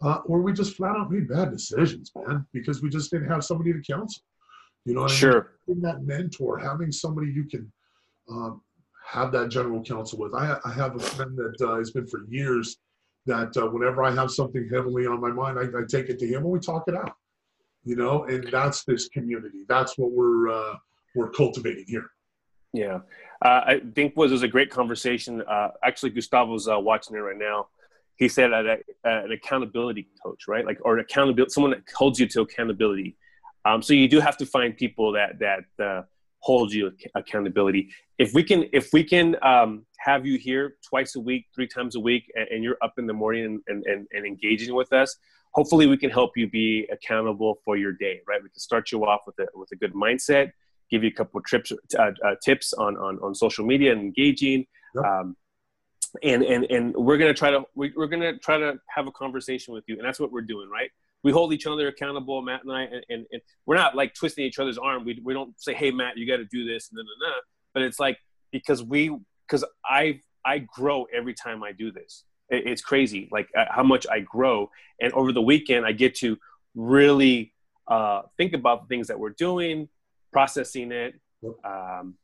uh, 0.00 0.18
or 0.26 0.40
we 0.40 0.52
just 0.52 0.76
flat 0.76 0.96
out 0.96 1.10
made 1.10 1.28
bad 1.28 1.50
decisions, 1.50 2.12
man, 2.14 2.46
because 2.52 2.82
we 2.82 2.88
just 2.88 3.10
didn't 3.10 3.28
have 3.28 3.44
somebody 3.44 3.72
to 3.72 3.80
counsel. 3.80 4.22
You 4.84 4.94
know, 4.94 5.08
sure. 5.08 5.54
I 5.68 5.72
mean? 5.72 5.82
that 5.82 6.02
mentor, 6.02 6.58
having 6.58 6.92
somebody 6.92 7.30
you 7.30 7.44
can 7.44 7.70
um, 8.30 8.62
have 9.04 9.32
that 9.32 9.48
general 9.48 9.82
counsel 9.82 10.18
with. 10.18 10.34
I, 10.34 10.58
I 10.64 10.72
have 10.72 10.94
a 10.96 11.00
friend 11.00 11.36
that 11.36 11.66
uh, 11.66 11.76
has 11.76 11.90
been 11.90 12.06
for 12.06 12.24
years 12.28 12.76
that 13.26 13.56
uh, 13.56 13.66
whenever 13.66 14.02
I 14.02 14.10
have 14.12 14.30
something 14.30 14.68
heavily 14.72 15.06
on 15.06 15.20
my 15.20 15.30
mind, 15.30 15.58
I, 15.58 15.78
I, 15.78 15.82
take 15.88 16.08
it 16.08 16.18
to 16.20 16.26
him 16.26 16.42
and 16.42 16.50
we 16.50 16.58
talk 16.58 16.84
it 16.88 16.94
out. 16.94 17.12
You 17.84 17.96
know, 17.96 18.24
and 18.24 18.48
that's 18.50 18.84
this 18.84 19.08
community. 19.08 19.64
That's 19.68 19.96
what 19.98 20.12
we're 20.12 20.48
uh, 20.48 20.76
we're 21.14 21.30
cultivating 21.30 21.84
here. 21.86 22.10
Yeah, 22.72 22.98
uh, 23.42 23.62
I 23.66 23.80
think 23.94 24.16
was 24.16 24.30
was 24.30 24.42
a 24.42 24.48
great 24.48 24.70
conversation. 24.70 25.42
Uh, 25.42 25.68
actually, 25.82 26.10
Gustavo's 26.10 26.68
uh, 26.68 26.78
watching 26.78 27.16
it 27.16 27.20
right 27.20 27.38
now 27.38 27.68
he 28.18 28.28
said 28.28 28.52
at 28.52 28.66
a, 28.66 28.76
an 29.04 29.32
accountability 29.32 30.08
coach, 30.22 30.42
right? 30.46 30.64
Like, 30.66 30.78
or 30.82 30.94
an 30.96 31.00
accountability, 31.00 31.50
someone 31.52 31.72
that 31.72 31.82
holds 31.94 32.18
you 32.20 32.26
to 32.34 32.42
accountability. 32.42 33.16
Um, 33.64 33.80
so 33.82 33.92
you 33.94 34.08
do 34.08 34.20
have 34.20 34.36
to 34.38 34.46
find 34.46 34.76
people 34.76 35.12
that, 35.12 35.38
that, 35.38 35.84
uh, 35.84 36.02
hold 36.40 36.72
you 36.72 36.92
accountability. 37.16 37.90
If 38.18 38.32
we 38.32 38.42
can, 38.44 38.64
if 38.72 38.92
we 38.92 39.02
can, 39.02 39.36
um, 39.42 39.84
have 39.98 40.24
you 40.24 40.38
here 40.38 40.76
twice 40.88 41.16
a 41.16 41.20
week, 41.20 41.46
three 41.54 41.66
times 41.66 41.96
a 41.96 42.00
week, 42.00 42.30
and, 42.36 42.46
and 42.48 42.64
you're 42.64 42.78
up 42.80 42.94
in 42.98 43.06
the 43.06 43.12
morning 43.12 43.44
and, 43.44 43.60
and, 43.66 43.84
and, 43.86 44.06
and 44.12 44.24
engaging 44.24 44.74
with 44.74 44.92
us, 44.92 45.16
hopefully 45.54 45.86
we 45.86 45.96
can 45.96 46.10
help 46.10 46.36
you 46.36 46.48
be 46.48 46.86
accountable 46.92 47.58
for 47.64 47.76
your 47.76 47.92
day, 47.92 48.20
right? 48.28 48.40
We 48.42 48.48
can 48.50 48.60
start 48.60 48.92
you 48.92 49.04
off 49.04 49.22
with 49.26 49.38
a, 49.40 49.46
with 49.54 49.70
a 49.72 49.76
good 49.76 49.94
mindset, 49.94 50.52
give 50.90 51.02
you 51.02 51.10
a 51.10 51.12
couple 51.12 51.38
of 51.38 51.44
trips, 51.44 51.72
uh, 51.98 52.12
uh, 52.24 52.34
tips 52.44 52.72
on, 52.72 52.96
on, 52.96 53.18
on 53.20 53.34
social 53.34 53.66
media 53.66 53.90
and 53.92 54.00
engaging. 54.00 54.66
Yep. 54.94 55.04
Um, 55.04 55.36
and 56.22 56.42
and 56.42 56.64
and 56.70 56.94
we're 56.94 57.18
gonna 57.18 57.34
try 57.34 57.50
to 57.50 57.64
we, 57.74 57.92
are 57.98 58.06
gonna 58.06 58.36
try 58.38 58.58
to 58.58 58.78
have 58.88 59.06
a 59.06 59.12
conversation 59.12 59.74
with 59.74 59.84
you 59.86 59.96
and 59.96 60.04
that's 60.04 60.20
what 60.20 60.32
we're 60.32 60.40
doing 60.42 60.68
right? 60.68 60.90
We 61.24 61.32
hold 61.32 61.52
each 61.52 61.66
other 61.66 61.88
accountable 61.88 62.40
matt 62.42 62.62
and 62.62 62.72
i 62.72 62.82
and, 62.82 63.04
and, 63.08 63.26
and 63.32 63.42
we're 63.66 63.76
not 63.76 63.94
like 63.94 64.14
twisting 64.14 64.44
each 64.44 64.58
other's 64.58 64.78
arm. 64.78 65.04
We, 65.04 65.20
we 65.24 65.34
don't 65.34 65.58
say 65.60 65.74
hey 65.74 65.90
matt 65.90 66.16
you 66.16 66.26
got 66.26 66.38
to 66.38 66.44
do 66.44 66.64
this 66.64 66.90
and 66.90 66.98
then 66.98 67.04
but 67.74 67.82
it's 67.82 68.00
like 68.00 68.18
because 68.52 68.82
we 68.82 69.16
because 69.46 69.64
i 69.84 70.20
i 70.44 70.58
grow 70.58 71.06
every 71.14 71.34
time 71.34 71.62
i 71.62 71.72
do 71.72 71.90
this. 71.90 72.24
It, 72.48 72.66
it's 72.66 72.82
crazy 72.82 73.28
like 73.30 73.48
uh, 73.56 73.66
how 73.70 73.82
much 73.82 74.06
i 74.10 74.20
grow 74.20 74.70
and 75.00 75.12
over 75.12 75.32
the 75.32 75.42
weekend 75.42 75.84
i 75.86 75.92
get 75.92 76.14
to 76.16 76.38
really 76.74 77.52
uh, 77.88 78.20
think 78.36 78.52
about 78.52 78.82
the 78.82 78.86
things 78.86 79.08
that 79.08 79.18
we're 79.18 79.30
doing 79.30 79.88
processing 80.32 80.92
it 80.92 81.14
um, 81.64 82.14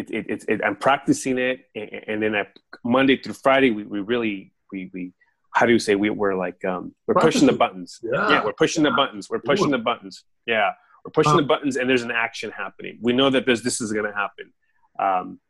it, 0.00 0.10
it, 0.10 0.24
it, 0.30 0.44
it 0.48 0.60
I'm 0.66 0.76
practicing 0.76 1.38
it, 1.38 1.68
and, 1.74 1.90
and 2.08 2.22
then 2.22 2.34
at 2.34 2.48
Monday 2.84 3.16
through 3.16 3.34
Friday, 3.34 3.70
we, 3.70 3.82
we 3.84 4.00
really 4.00 4.52
we, 4.72 4.90
we 4.94 5.12
how 5.52 5.66
do 5.66 5.72
you 5.72 5.78
say 5.78 5.94
we, 5.94 6.10
we're 6.10 6.34
like 6.46 6.64
um, 6.64 6.94
we're 7.06 7.14
pushing 7.14 7.46
the 7.46 7.58
buttons. 7.64 8.00
Yeah. 8.02 8.30
yeah, 8.30 8.44
we're 8.44 8.52
pushing 8.64 8.82
the 8.82 8.92
buttons. 8.92 9.28
We're 9.30 9.40
pushing 9.40 9.70
the 9.70 9.78
buttons. 9.78 10.24
Yeah, 10.46 10.70
we're 11.04 11.12
pushing 11.12 11.36
the 11.36 11.42
buttons, 11.42 11.76
and 11.76 11.88
there's 11.88 12.02
an 12.02 12.10
action 12.26 12.50
happening. 12.50 12.98
We 13.00 13.12
know 13.12 13.30
that 13.30 13.46
there's 13.46 13.62
this 13.62 13.80
is 13.80 13.92
going 13.92 14.06
to 14.10 14.16
happen. 14.16 14.52
Um, 14.98 15.40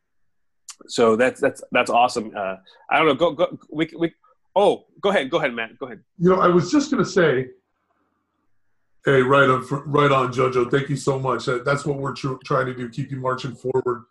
so 0.87 1.15
that's 1.15 1.39
that's 1.39 1.61
that's 1.71 1.91
awesome. 1.91 2.31
Uh, 2.35 2.55
I 2.89 2.97
don't 2.97 3.07
know. 3.07 3.15
Go 3.15 3.31
go. 3.31 3.59
We 3.71 3.89
we. 3.97 4.13
Oh, 4.55 4.85
go 5.01 5.09
ahead. 5.09 5.29
Go 5.29 5.37
ahead, 5.37 5.53
Matt. 5.53 5.77
Go 5.77 5.85
ahead. 5.85 6.01
You 6.17 6.31
know, 6.31 6.41
I 6.41 6.47
was 6.47 6.71
just 6.71 6.91
going 6.91 7.03
to 7.03 7.09
say. 7.09 7.49
Hey, 9.03 9.23
right 9.23 9.49
on, 9.49 9.65
right 9.87 10.11
on, 10.11 10.31
Jojo. 10.31 10.69
Thank 10.69 10.89
you 10.89 10.95
so 10.95 11.17
much. 11.17 11.47
That's 11.65 11.87
what 11.87 11.97
we're 11.97 12.13
tr- 12.13 12.35
trying 12.45 12.67
to 12.67 12.75
do. 12.75 12.87
Keep 12.87 13.09
you 13.09 13.19
marching 13.19 13.55
forward. 13.55 14.03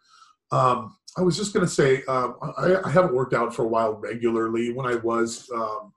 Um, 0.52 0.96
I 1.16 1.22
was 1.22 1.36
just 1.36 1.52
going 1.52 1.66
to 1.66 1.72
say, 1.72 2.02
um, 2.04 2.36
I, 2.58 2.76
I, 2.84 2.90
haven't 2.90 3.14
worked 3.14 3.34
out 3.34 3.54
for 3.54 3.64
a 3.64 3.68
while 3.68 3.94
regularly. 3.94 4.72
When 4.72 4.86
I 4.86 4.96
was, 4.96 5.48
um, 5.54 5.92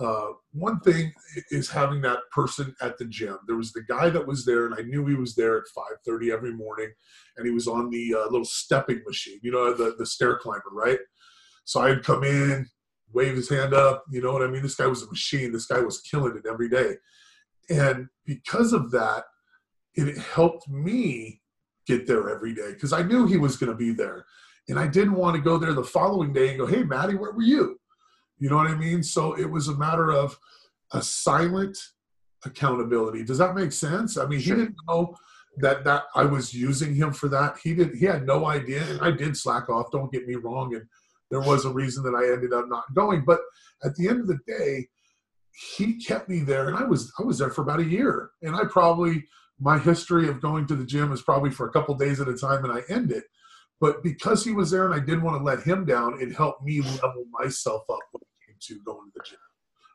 uh, 0.00 0.28
one 0.52 0.80
thing 0.80 1.12
is 1.50 1.70
having 1.70 2.00
that 2.02 2.18
person 2.32 2.74
at 2.80 2.98
the 2.98 3.04
gym. 3.04 3.38
There 3.46 3.56
was 3.56 3.72
the 3.72 3.84
guy 3.88 4.10
that 4.10 4.26
was 4.26 4.44
there, 4.44 4.66
and 4.66 4.74
I 4.74 4.82
knew 4.82 5.06
he 5.06 5.14
was 5.14 5.34
there 5.34 5.58
at 5.58 5.64
5:30 6.06 6.32
every 6.32 6.52
morning, 6.52 6.90
and 7.36 7.46
he 7.46 7.52
was 7.52 7.68
on 7.68 7.90
the 7.90 8.14
uh, 8.14 8.24
little 8.24 8.44
stepping 8.44 9.02
machine, 9.06 9.38
you 9.42 9.52
know, 9.52 9.72
the 9.74 9.94
the 9.98 10.06
stair 10.06 10.36
climber, 10.38 10.70
right? 10.72 10.98
So 11.64 11.80
I'd 11.80 12.02
come 12.02 12.24
in, 12.24 12.66
wave 13.12 13.36
his 13.36 13.48
hand 13.48 13.74
up, 13.74 14.04
you 14.10 14.20
know 14.22 14.32
what 14.32 14.42
I 14.42 14.48
mean? 14.48 14.62
This 14.62 14.74
guy 14.74 14.86
was 14.86 15.02
a 15.02 15.10
machine. 15.10 15.52
This 15.52 15.66
guy 15.66 15.80
was 15.80 16.00
killing 16.00 16.36
it 16.36 16.48
every 16.48 16.68
day, 16.68 16.96
and 17.68 18.08
because 18.24 18.72
of 18.72 18.90
that, 18.92 19.24
it 19.94 20.16
helped 20.18 20.68
me 20.68 21.41
get 21.86 22.06
there 22.06 22.30
every 22.30 22.54
day 22.54 22.72
because 22.72 22.92
I 22.92 23.02
knew 23.02 23.26
he 23.26 23.36
was 23.36 23.56
going 23.56 23.72
to 23.72 23.76
be 23.76 23.92
there. 23.92 24.24
And 24.68 24.78
I 24.78 24.86
didn't 24.86 25.14
want 25.14 25.34
to 25.36 25.42
go 25.42 25.58
there 25.58 25.72
the 25.72 25.82
following 25.82 26.32
day 26.32 26.50
and 26.50 26.58
go, 26.58 26.66
hey, 26.66 26.84
Maddie, 26.84 27.16
where 27.16 27.32
were 27.32 27.42
you? 27.42 27.80
You 28.38 28.50
know 28.50 28.56
what 28.56 28.68
I 28.68 28.74
mean? 28.74 29.02
So 29.02 29.38
it 29.38 29.50
was 29.50 29.68
a 29.68 29.76
matter 29.76 30.12
of 30.12 30.38
a 30.92 31.02
silent 31.02 31.76
accountability. 32.44 33.24
Does 33.24 33.38
that 33.38 33.54
make 33.54 33.72
sense? 33.72 34.16
I 34.16 34.26
mean, 34.26 34.40
sure. 34.40 34.56
he 34.56 34.62
didn't 34.62 34.76
know 34.88 35.16
that 35.58 35.84
that 35.84 36.04
I 36.14 36.24
was 36.24 36.54
using 36.54 36.94
him 36.94 37.12
for 37.12 37.28
that. 37.28 37.58
He 37.62 37.74
didn't. 37.74 37.96
He 37.96 38.06
had 38.06 38.26
no 38.26 38.46
idea, 38.46 38.82
and 38.84 39.00
I 39.00 39.10
did 39.10 39.36
slack 39.36 39.68
off. 39.68 39.90
Don't 39.90 40.12
get 40.12 40.26
me 40.26 40.36
wrong, 40.36 40.74
and 40.74 40.84
there 41.30 41.40
was 41.40 41.64
a 41.64 41.72
reason 41.72 42.02
that 42.04 42.14
I 42.14 42.32
ended 42.32 42.52
up 42.52 42.68
not 42.68 42.84
going. 42.94 43.24
But 43.24 43.40
at 43.84 43.94
the 43.96 44.08
end 44.08 44.20
of 44.20 44.26
the 44.28 44.38
day, 44.46 44.88
he 45.76 46.02
kept 46.02 46.28
me 46.28 46.40
there, 46.40 46.68
and 46.68 46.76
I 46.76 46.84
was 46.84 47.12
I 47.18 47.22
was 47.22 47.38
there 47.38 47.50
for 47.50 47.62
about 47.62 47.80
a 47.80 47.84
year, 47.84 48.30
and 48.42 48.56
I 48.56 48.64
probably 48.64 49.24
my 49.62 49.78
history 49.78 50.28
of 50.28 50.40
going 50.40 50.66
to 50.66 50.74
the 50.74 50.84
gym 50.84 51.12
is 51.12 51.22
probably 51.22 51.50
for 51.50 51.68
a 51.68 51.72
couple 51.72 51.94
days 51.94 52.20
at 52.20 52.28
a 52.28 52.36
time 52.36 52.64
and 52.64 52.72
I 52.72 52.82
end 52.92 53.12
it. 53.12 53.24
But 53.80 54.02
because 54.02 54.44
he 54.44 54.52
was 54.52 54.70
there 54.70 54.86
and 54.86 54.94
I 54.94 54.98
didn't 54.98 55.22
want 55.22 55.38
to 55.38 55.44
let 55.44 55.62
him 55.62 55.84
down, 55.84 56.20
it 56.20 56.34
helped 56.34 56.64
me 56.64 56.80
level 56.80 57.24
myself 57.30 57.82
up 57.88 58.00
when 58.10 58.22
it 58.22 58.46
came 58.46 58.56
to 58.60 58.84
going 58.84 59.10
to 59.10 59.12
the 59.14 59.24
gym. 59.24 59.38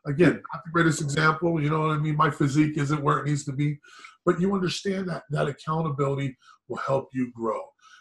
Again, 0.06 0.42
not 0.52 0.62
the 0.64 0.72
greatest 0.72 1.02
example, 1.02 1.62
you 1.62 1.68
know 1.68 1.80
what 1.80 1.90
I 1.90 1.98
mean? 1.98 2.16
My 2.16 2.30
physique 2.30 2.78
isn't 2.78 3.02
where 3.02 3.18
it 3.18 3.26
needs 3.26 3.44
to 3.44 3.52
be, 3.52 3.78
but 4.24 4.40
you 4.40 4.54
understand 4.54 5.08
that 5.08 5.24
that 5.30 5.48
accountability 5.48 6.36
will 6.68 6.78
help 6.78 7.10
you 7.12 7.30
grow. 7.34 7.60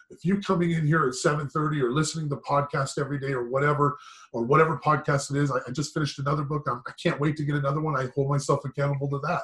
If 0.09 0.23
you 0.23 0.39
coming 0.39 0.71
in 0.71 0.87
here 0.87 1.05
at 1.05 1.15
7:30 1.15 1.81
or 1.81 1.91
listening 1.91 2.29
to 2.29 2.35
the 2.35 2.41
podcast 2.41 2.97
every 2.97 3.19
day 3.19 3.33
or 3.33 3.49
whatever, 3.49 3.97
or 4.31 4.43
whatever 4.43 4.79
podcast 4.79 5.35
it 5.35 5.41
is, 5.41 5.51
I, 5.51 5.57
I 5.67 5.71
just 5.71 5.93
finished 5.93 6.19
another 6.19 6.43
book. 6.43 6.63
I'm, 6.69 6.81
I 6.87 6.91
can 7.01 7.11
not 7.11 7.19
wait 7.19 7.35
to 7.37 7.43
get 7.43 7.55
another 7.55 7.81
one. 7.81 7.97
I 7.97 8.07
hold 8.15 8.29
myself 8.29 8.63
accountable 8.63 9.09
to 9.09 9.19
that. 9.27 9.43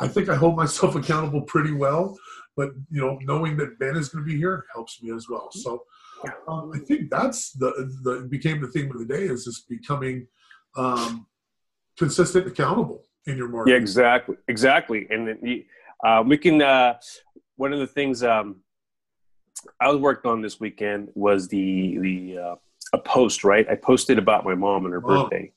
I 0.00 0.08
think 0.08 0.28
I 0.28 0.34
hold 0.34 0.56
myself 0.56 0.94
accountable 0.96 1.42
pretty 1.42 1.72
well, 1.72 2.16
but 2.56 2.70
you 2.90 3.00
know, 3.00 3.18
knowing 3.22 3.56
that 3.58 3.78
Ben 3.78 3.96
is 3.96 4.08
going 4.08 4.24
to 4.24 4.30
be 4.30 4.36
here 4.36 4.64
helps 4.72 5.02
me 5.02 5.14
as 5.14 5.28
well. 5.28 5.50
So 5.52 5.82
um, 6.48 6.72
I 6.74 6.78
think 6.78 7.10
that's 7.10 7.52
the 7.52 7.92
the 8.02 8.26
became 8.28 8.60
the 8.60 8.68
theme 8.68 8.90
of 8.90 8.98
the 8.98 9.04
day 9.04 9.24
is 9.24 9.44
just 9.44 9.68
becoming 9.68 10.26
um, 10.76 11.26
consistent, 11.98 12.46
accountable 12.46 13.04
in 13.26 13.36
your 13.36 13.48
market. 13.48 13.72
Yeah, 13.72 13.76
exactly, 13.76 14.36
exactly, 14.48 15.06
and 15.10 15.28
then, 15.28 15.64
uh, 16.04 16.22
we 16.26 16.38
can. 16.38 16.62
Uh, 16.62 16.94
one 17.56 17.72
of 17.72 17.78
the 17.78 17.86
things 17.86 18.22
um, 18.22 18.56
I 19.80 19.88
was 19.88 19.98
working 19.98 20.30
on 20.30 20.42
this 20.42 20.60
weekend 20.60 21.08
was 21.14 21.48
the 21.48 21.98
the 21.98 22.38
uh, 22.38 22.54
a 22.92 22.98
post. 22.98 23.44
Right, 23.44 23.66
I 23.68 23.76
posted 23.76 24.18
about 24.18 24.44
my 24.44 24.54
mom 24.54 24.84
and 24.84 24.92
her 24.92 25.00
birthday. 25.00 25.52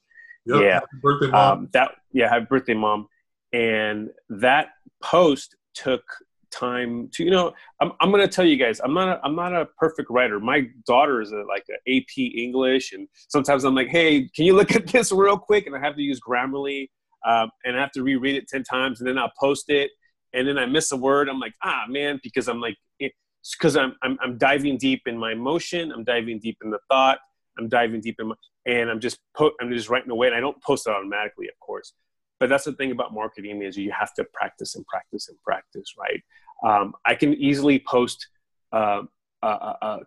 Yep. 0.46 0.62
Yeah, 0.62 0.80
birthday 1.02 1.28
mom. 1.28 1.60
Um, 1.60 1.70
that 1.74 1.92
yeah, 2.12 2.30
happy 2.30 2.46
birthday, 2.46 2.74
mom 2.74 3.08
and 3.54 4.10
that 4.30 4.70
post 5.02 5.56
took 5.74 6.04
time 6.52 7.10
to 7.14 7.24
you 7.24 7.30
know 7.30 7.54
i'm, 7.80 7.92
I'm 8.02 8.10
going 8.10 8.22
to 8.22 8.28
tell 8.28 8.46
you 8.46 8.58
guys 8.58 8.82
i'm 8.84 8.94
not 8.94 9.08
a, 9.08 9.24
i'm 9.24 9.36
not 9.36 9.54
a 9.54 9.68
perfect 9.78 10.10
writer. 10.10 10.40
My 10.40 10.68
daughter 10.86 11.22
is 11.22 11.32
a, 11.32 11.44
like 11.48 11.66
an 11.70 11.78
ap 11.88 12.18
english 12.18 12.92
and 12.92 13.08
sometimes 13.28 13.64
i'm 13.64 13.76
like 13.76 13.90
hey 13.90 14.28
can 14.36 14.46
you 14.46 14.56
look 14.56 14.76
at 14.76 14.88
this 14.92 15.12
real 15.12 15.38
quick? 15.38 15.68
And 15.68 15.76
i 15.76 15.80
have 15.80 15.96
to 15.96 16.02
use 16.02 16.20
grammarly 16.20 16.90
um, 17.28 17.50
and 17.66 17.78
i 17.78 17.80
have 17.80 17.92
to 17.92 18.04
reread 18.04 18.36
it 18.36 18.48
10 18.48 18.64
times 18.64 19.00
and 19.00 19.08
then 19.08 19.18
i'll 19.18 19.32
post 19.40 19.70
it 19.70 19.92
and 20.34 20.48
then 20.48 20.58
i 20.58 20.66
miss 20.66 20.92
a 20.92 20.98
word. 20.98 21.30
I'm 21.30 21.40
like 21.40 21.54
ah 21.64 21.84
man 21.88 22.20
because 22.24 22.48
i'm 22.48 22.60
like 22.60 22.78
because 23.00 23.78
I'm, 23.78 23.96
I'm 24.04 24.18
i'm 24.22 24.38
diving 24.38 24.78
deep 24.78 25.04
in 25.06 25.18
my 25.18 25.32
emotion 25.32 25.92
i'm 25.92 26.04
diving 26.04 26.40
deep 26.40 26.58
in 26.64 26.72
the 26.72 26.80
thought 26.90 27.20
i'm 27.58 27.70
diving 27.70 28.02
deep 28.02 28.18
in 28.20 28.28
my 28.28 28.36
and 28.66 28.90
i'm 28.90 29.00
just 29.00 29.20
i'm 29.40 29.72
just 29.72 29.90
writing 29.90 30.12
away 30.12 30.28
and 30.28 30.36
i 30.36 30.40
don't 30.40 30.62
post 30.62 30.88
it 30.88 30.92
automatically 30.92 31.48
of 31.48 31.58
course 31.60 31.94
but 32.40 32.50
that's 32.50 32.66
the 32.66 32.74
thing 32.74 32.92
about 32.92 33.14
marketing 33.14 33.62
is 33.62 33.78
you 33.78 33.92
have 33.92 34.14
to 34.14 34.24
practice 34.34 34.76
and 34.76 34.86
practice 34.88 35.30
and 35.30 35.38
practice 35.44 35.94
right? 35.98 36.22
Um, 36.64 36.94
i 37.06 37.16
can 37.16 37.34
easily 37.36 37.80
post 37.88 38.28
uh, 38.72 39.04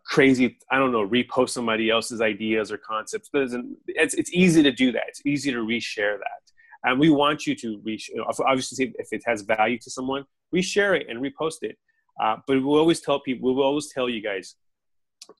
crazy 0.04 0.58
i 0.70 0.78
don't 0.78 0.92
know 0.92 1.08
repost 1.08 1.50
somebody 1.50 1.88
else's 1.88 2.20
ideas 2.20 2.70
or 2.70 2.76
concepts. 2.76 3.30
It's, 3.32 4.14
it's 4.14 4.32
easy 4.32 4.62
to 4.62 4.72
do 4.72 4.92
that. 4.92 5.04
It's 5.08 5.24
easy 5.24 5.50
to 5.52 5.58
reshare 5.58 6.18
that. 6.18 6.42
And 6.84 6.98
we 6.98 7.10
want 7.10 7.46
you 7.46 7.54
to 7.56 7.80
reach 7.84 8.08
you 8.08 8.16
know, 8.16 8.26
obviously 8.46 8.92
if 8.98 9.08
it 9.12 9.22
has 9.26 9.42
value 9.42 9.78
to 9.78 9.90
someone 9.90 10.24
reshare 10.54 10.98
it 10.98 11.06
and 11.08 11.20
repost 11.20 11.62
it. 11.62 11.78
Uh, 12.22 12.36
but 12.46 12.56
we 12.56 12.64
always 12.64 13.00
tell 13.00 13.20
people 13.20 13.48
we 13.48 13.54
will 13.54 13.64
always 13.64 13.88
tell 13.88 14.08
you 14.08 14.22
guys 14.22 14.56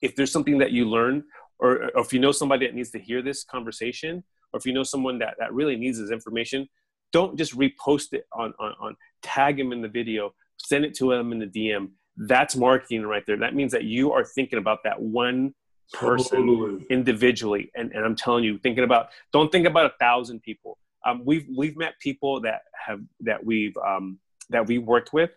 if 0.01 0.15
there's 0.15 0.31
something 0.31 0.57
that 0.57 0.71
you 0.71 0.85
learn 0.85 1.23
or, 1.59 1.91
or 1.95 2.01
if 2.01 2.13
you 2.13 2.19
know 2.19 2.31
somebody 2.31 2.65
that 2.65 2.73
needs 2.73 2.91
to 2.91 2.99
hear 2.99 3.21
this 3.21 3.43
conversation 3.43 4.23
or 4.51 4.57
if 4.57 4.65
you 4.65 4.73
know 4.73 4.83
someone 4.83 5.19
that, 5.19 5.35
that 5.39 5.53
really 5.53 5.75
needs 5.75 5.99
this 5.99 6.11
information 6.11 6.67
don't 7.13 7.37
just 7.37 7.57
repost 7.57 8.11
it 8.11 8.25
on, 8.33 8.53
on, 8.59 8.73
on 8.81 8.95
tag 9.21 9.57
them 9.57 9.71
in 9.71 9.81
the 9.81 9.87
video 9.87 10.33
send 10.57 10.83
it 10.83 10.93
to 10.93 11.09
them 11.09 11.31
in 11.31 11.39
the 11.39 11.47
dm 11.47 11.89
that's 12.17 12.55
marketing 12.55 13.03
right 13.03 13.23
there. 13.25 13.37
That 13.37 13.55
means 13.55 13.71
that 13.71 13.83
you 13.85 14.11
are 14.11 14.23
thinking 14.23 14.59
about 14.59 14.79
that 14.83 15.01
one 15.01 15.53
person 15.91 16.47
totally. 16.47 16.85
individually. 16.89 17.71
And, 17.75 17.91
and 17.91 18.05
i'm 18.05 18.15
telling 18.15 18.43
you 18.43 18.57
thinking 18.57 18.83
about 18.83 19.09
don't 19.31 19.51
think 19.51 19.67
about 19.67 19.85
a 19.87 19.93
thousand 19.99 20.41
people. 20.41 20.77
Um, 21.05 21.21
we've 21.25 21.45
we've 21.55 21.75
met 21.75 21.99
people 21.99 22.41
that 22.41 22.61
have 22.85 23.01
that 23.21 23.43
we've 23.43 23.75
um, 23.77 24.19
that 24.49 24.67
we 24.67 24.77
worked 24.77 25.11
with 25.13 25.31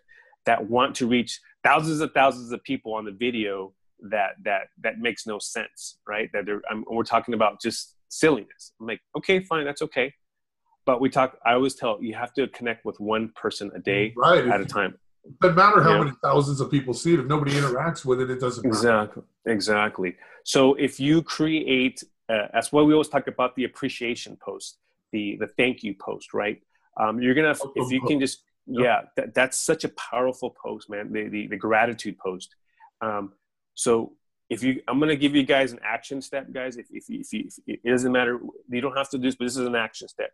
that 0.45 0.69
want 0.69 0.95
to 0.95 1.07
reach 1.07 1.41
thousands 1.63 1.99
of 1.99 2.13
thousands 2.13 2.51
of 2.51 2.63
people 2.63 2.93
on 2.93 3.03
the 3.05 3.11
video 3.11 3.73
that 4.09 4.35
that 4.45 4.67
that 4.81 4.99
makes 4.99 5.27
no 5.27 5.39
sense 5.39 5.97
right? 6.07 6.29
That 6.31 6.45
they're 6.45 6.61
I'm, 6.69 6.85
we're 6.89 7.03
talking 7.03 7.33
about 7.33 7.61
just 7.61 7.95
silliness. 8.09 8.71
I'm 8.79 8.87
like 8.87 9.01
okay 9.17 9.41
fine 9.41 9.65
that's 9.65 9.81
okay 9.81 10.13
but 10.87 11.01
we 11.01 11.09
talk 11.09 11.37
i 11.45 11.53
always 11.53 11.75
tell 11.75 12.01
you 12.01 12.15
have 12.15 12.33
to 12.33 12.47
connect 12.47 12.83
with 12.85 12.99
one 12.99 13.29
person 13.35 13.69
a 13.75 13.79
day 13.79 14.13
right. 14.17 14.47
at 14.47 14.61
a 14.61 14.65
time. 14.65 14.97
It 15.25 15.39
doesn't 15.41 15.57
matter 15.57 15.83
how 15.83 15.91
yeah. 15.91 16.03
many 16.05 16.11
thousands 16.23 16.61
of 16.61 16.71
people 16.71 16.93
see 16.93 17.13
it 17.13 17.19
if 17.19 17.25
nobody 17.25 17.51
interacts 17.51 18.05
with 18.05 18.21
it 18.21 18.29
it 18.31 18.39
doesn't 18.39 18.63
matter. 18.63 18.75
exactly 18.75 19.23
exactly. 19.45 20.15
So 20.43 20.73
if 20.75 20.99
you 20.99 21.21
create 21.21 22.03
uh, 22.29 22.47
that's 22.53 22.71
why 22.71 22.81
we 22.81 22.93
always 22.93 23.09
talk 23.09 23.27
about 23.27 23.55
the 23.55 23.65
appreciation 23.65 24.37
post 24.37 24.79
the 25.11 25.37
the 25.39 25.47
thank 25.59 25.83
you 25.83 25.93
post 25.93 26.33
right? 26.33 26.59
Um, 26.99 27.21
you're 27.21 27.35
gonna 27.35 27.55
if 27.75 27.91
you 27.91 28.01
can 28.01 28.19
just 28.19 28.43
yeah 28.65 29.01
that, 29.17 29.35
that's 29.35 29.57
such 29.59 29.83
a 29.83 29.89
powerful 29.89 30.55
post 30.63 30.89
man 30.89 31.11
the 31.11 31.27
the, 31.27 31.47
the 31.47 31.57
gratitude 31.57 32.17
post. 32.17 32.55
Um, 33.01 33.33
so 33.75 34.13
if 34.49 34.63
you 34.63 34.81
i'm 34.87 34.97
going 34.97 35.09
to 35.09 35.15
give 35.17 35.35
you 35.35 35.43
guys 35.43 35.73
an 35.73 35.79
action 35.83 36.21
step 36.21 36.51
guys. 36.51 36.77
If, 36.77 36.87
if, 36.89 37.09
if, 37.09 37.33
you, 37.33 37.49
if 37.67 37.79
it 37.83 37.89
doesn't 37.89 38.11
matter 38.11 38.39
you 38.69 38.81
don't 38.81 38.95
have 38.95 39.09
to 39.09 39.17
do 39.17 39.27
this 39.27 39.35
but 39.35 39.45
this 39.45 39.57
is 39.57 39.65
an 39.65 39.75
action 39.75 40.07
step 40.07 40.31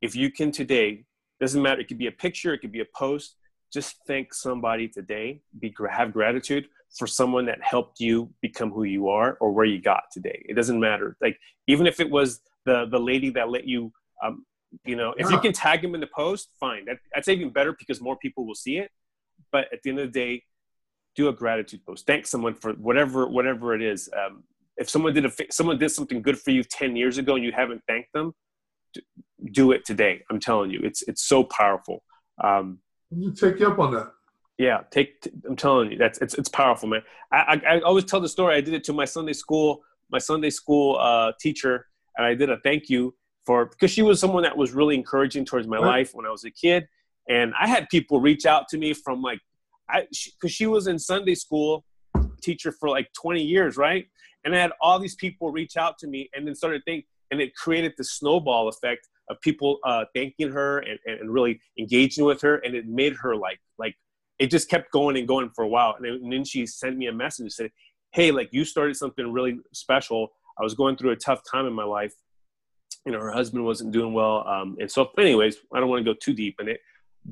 if 0.00 0.14
you 0.14 0.30
can 0.30 0.50
today 0.50 1.04
doesn't 1.40 1.62
matter 1.62 1.80
it 1.80 1.88
could 1.88 1.98
be 1.98 2.06
a 2.06 2.12
picture 2.12 2.52
it 2.52 2.58
could 2.58 2.72
be 2.72 2.80
a 2.80 2.86
post 2.96 3.36
just 3.72 3.96
thank 4.06 4.34
somebody 4.34 4.88
today 4.88 5.40
be 5.58 5.74
have 5.90 6.12
gratitude 6.12 6.66
for 6.96 7.06
someone 7.06 7.46
that 7.46 7.62
helped 7.62 8.00
you 8.00 8.30
become 8.40 8.70
who 8.70 8.84
you 8.84 9.08
are 9.08 9.36
or 9.40 9.52
where 9.52 9.64
you 9.64 9.80
got 9.80 10.04
today. 10.10 10.44
It 10.48 10.54
doesn't 10.54 10.78
matter. 10.78 11.16
Like 11.20 11.38
even 11.66 11.86
if 11.86 12.00
it 12.00 12.10
was 12.10 12.40
the 12.66 12.86
the 12.86 12.98
lady 12.98 13.30
that 13.30 13.48
let 13.48 13.66
you 13.66 13.92
um, 14.22 14.44
you 14.84 14.96
know 14.96 15.14
if 15.16 15.26
yeah. 15.26 15.36
you 15.36 15.40
can 15.40 15.52
tag 15.52 15.82
them 15.82 15.94
in 15.94 16.00
the 16.00 16.08
post 16.08 16.50
fine. 16.58 16.84
That, 16.86 16.98
that's 17.14 17.28
even 17.28 17.50
better 17.50 17.74
because 17.78 18.00
more 18.00 18.16
people 18.16 18.46
will 18.46 18.54
see 18.54 18.78
it. 18.78 18.90
But 19.52 19.66
at 19.72 19.82
the 19.82 19.90
end 19.90 20.00
of 20.00 20.12
the 20.12 20.18
day 20.18 20.42
do 21.16 21.28
a 21.28 21.32
gratitude 21.32 21.84
post. 21.86 22.06
Thank 22.06 22.26
someone 22.26 22.54
for 22.54 22.72
whatever 22.72 23.28
whatever 23.28 23.74
it 23.74 23.82
is. 23.82 24.08
Um, 24.16 24.44
if 24.76 24.88
someone 24.88 25.14
did 25.14 25.26
a 25.26 25.32
someone 25.50 25.78
did 25.78 25.90
something 25.90 26.22
good 26.22 26.38
for 26.38 26.50
you 26.50 26.64
10 26.64 26.96
years 26.96 27.18
ago 27.18 27.36
and 27.36 27.44
you 27.44 27.52
haven't 27.52 27.82
thanked 27.86 28.12
them 28.12 28.34
do 29.52 29.72
it 29.72 29.84
today. 29.84 30.22
I'm 30.30 30.40
telling 30.40 30.70
you 30.70 30.80
it's 30.82 31.02
it's 31.02 31.24
so 31.24 31.44
powerful. 31.44 32.02
Um, 32.42 32.78
take 33.36 33.60
you 33.60 33.68
up 33.68 33.78
on 33.78 33.92
that. 33.94 34.12
Yeah 34.58 34.80
take 34.90 35.26
i'm 35.48 35.56
telling 35.56 35.90
you 35.90 35.96
that's 35.96 36.18
it's, 36.18 36.34
it's 36.34 36.50
powerful 36.50 36.86
man. 36.86 37.00
I, 37.32 37.62
I, 37.66 37.76
I 37.76 37.80
always 37.80 38.04
tell 38.04 38.20
the 38.20 38.28
story. 38.28 38.56
I 38.56 38.60
did 38.60 38.74
it 38.74 38.84
to 38.84 38.92
my 38.92 39.06
sunday 39.06 39.32
school 39.32 39.80
my 40.10 40.18
sunday 40.18 40.50
school 40.50 40.98
uh, 40.98 41.32
teacher 41.40 41.86
and 42.16 42.26
i 42.26 42.34
did 42.34 42.50
a 42.50 42.58
thank 42.62 42.90
you 42.90 43.14
for 43.46 43.66
because 43.66 43.90
she 43.90 44.02
was 44.02 44.20
someone 44.20 44.42
that 44.42 44.56
was 44.56 44.72
really 44.72 44.94
encouraging 44.94 45.44
towards 45.44 45.66
my 45.66 45.76
right. 45.76 45.86
life 45.86 46.10
when 46.14 46.26
I 46.26 46.30
was 46.30 46.44
a 46.44 46.50
kid, 46.50 46.86
and 47.28 47.52
I 47.60 47.66
had 47.66 47.88
people 47.88 48.20
reach 48.20 48.46
out 48.46 48.68
to 48.68 48.78
me 48.78 48.94
from 48.94 49.22
like 49.22 49.40
I 49.88 50.02
because 50.02 50.16
she, 50.16 50.48
she 50.48 50.66
was 50.66 50.86
in 50.86 50.98
Sunday 50.98 51.34
school 51.34 51.84
teacher 52.42 52.72
for 52.72 52.88
like 52.88 53.08
20 53.20 53.42
years, 53.42 53.76
right? 53.76 54.06
And 54.44 54.54
I 54.54 54.58
had 54.58 54.72
all 54.80 54.98
these 54.98 55.14
people 55.16 55.50
reach 55.50 55.76
out 55.76 55.98
to 55.98 56.06
me 56.06 56.30
and 56.34 56.46
then 56.46 56.54
started 56.54 56.82
think, 56.84 57.04
and 57.30 57.40
it 57.40 57.54
created 57.54 57.94
the 57.96 58.04
snowball 58.04 58.68
effect 58.68 59.08
of 59.28 59.40
people 59.40 59.78
uh, 59.84 60.04
thanking 60.14 60.50
her 60.50 60.78
and, 60.80 60.98
and 61.06 61.30
really 61.30 61.60
engaging 61.78 62.24
with 62.24 62.40
her, 62.42 62.56
and 62.56 62.74
it 62.74 62.86
made 62.86 63.14
her 63.16 63.36
like 63.36 63.60
like 63.78 63.94
it 64.38 64.50
just 64.50 64.68
kept 64.68 64.90
going 64.90 65.16
and 65.16 65.28
going 65.28 65.50
for 65.54 65.64
a 65.64 65.68
while. 65.68 65.94
And 65.98 66.32
then, 66.32 66.44
she 66.44 66.66
sent 66.66 66.96
me 66.96 67.06
a 67.06 67.12
message 67.12 67.44
and 67.44 67.52
said, 67.52 67.70
"Hey, 68.12 68.30
like 68.30 68.48
you 68.52 68.64
started 68.64 68.96
something 68.96 69.32
really 69.32 69.58
special. 69.72 70.28
I 70.58 70.62
was 70.62 70.74
going 70.74 70.96
through 70.96 71.10
a 71.10 71.16
tough 71.16 71.40
time 71.50 71.66
in 71.66 71.72
my 71.72 71.84
life, 71.84 72.12
you 73.04 73.12
know 73.12 73.20
her 73.20 73.30
husband 73.30 73.64
wasn't 73.64 73.92
doing 73.92 74.12
well 74.12 74.46
um, 74.46 74.76
and 74.80 74.90
so 74.90 75.10
anyways 75.18 75.56
i 75.72 75.80
don't 75.80 75.88
want 75.88 76.04
to 76.04 76.12
go 76.12 76.16
too 76.20 76.34
deep 76.34 76.56
in 76.60 76.68
it 76.68 76.80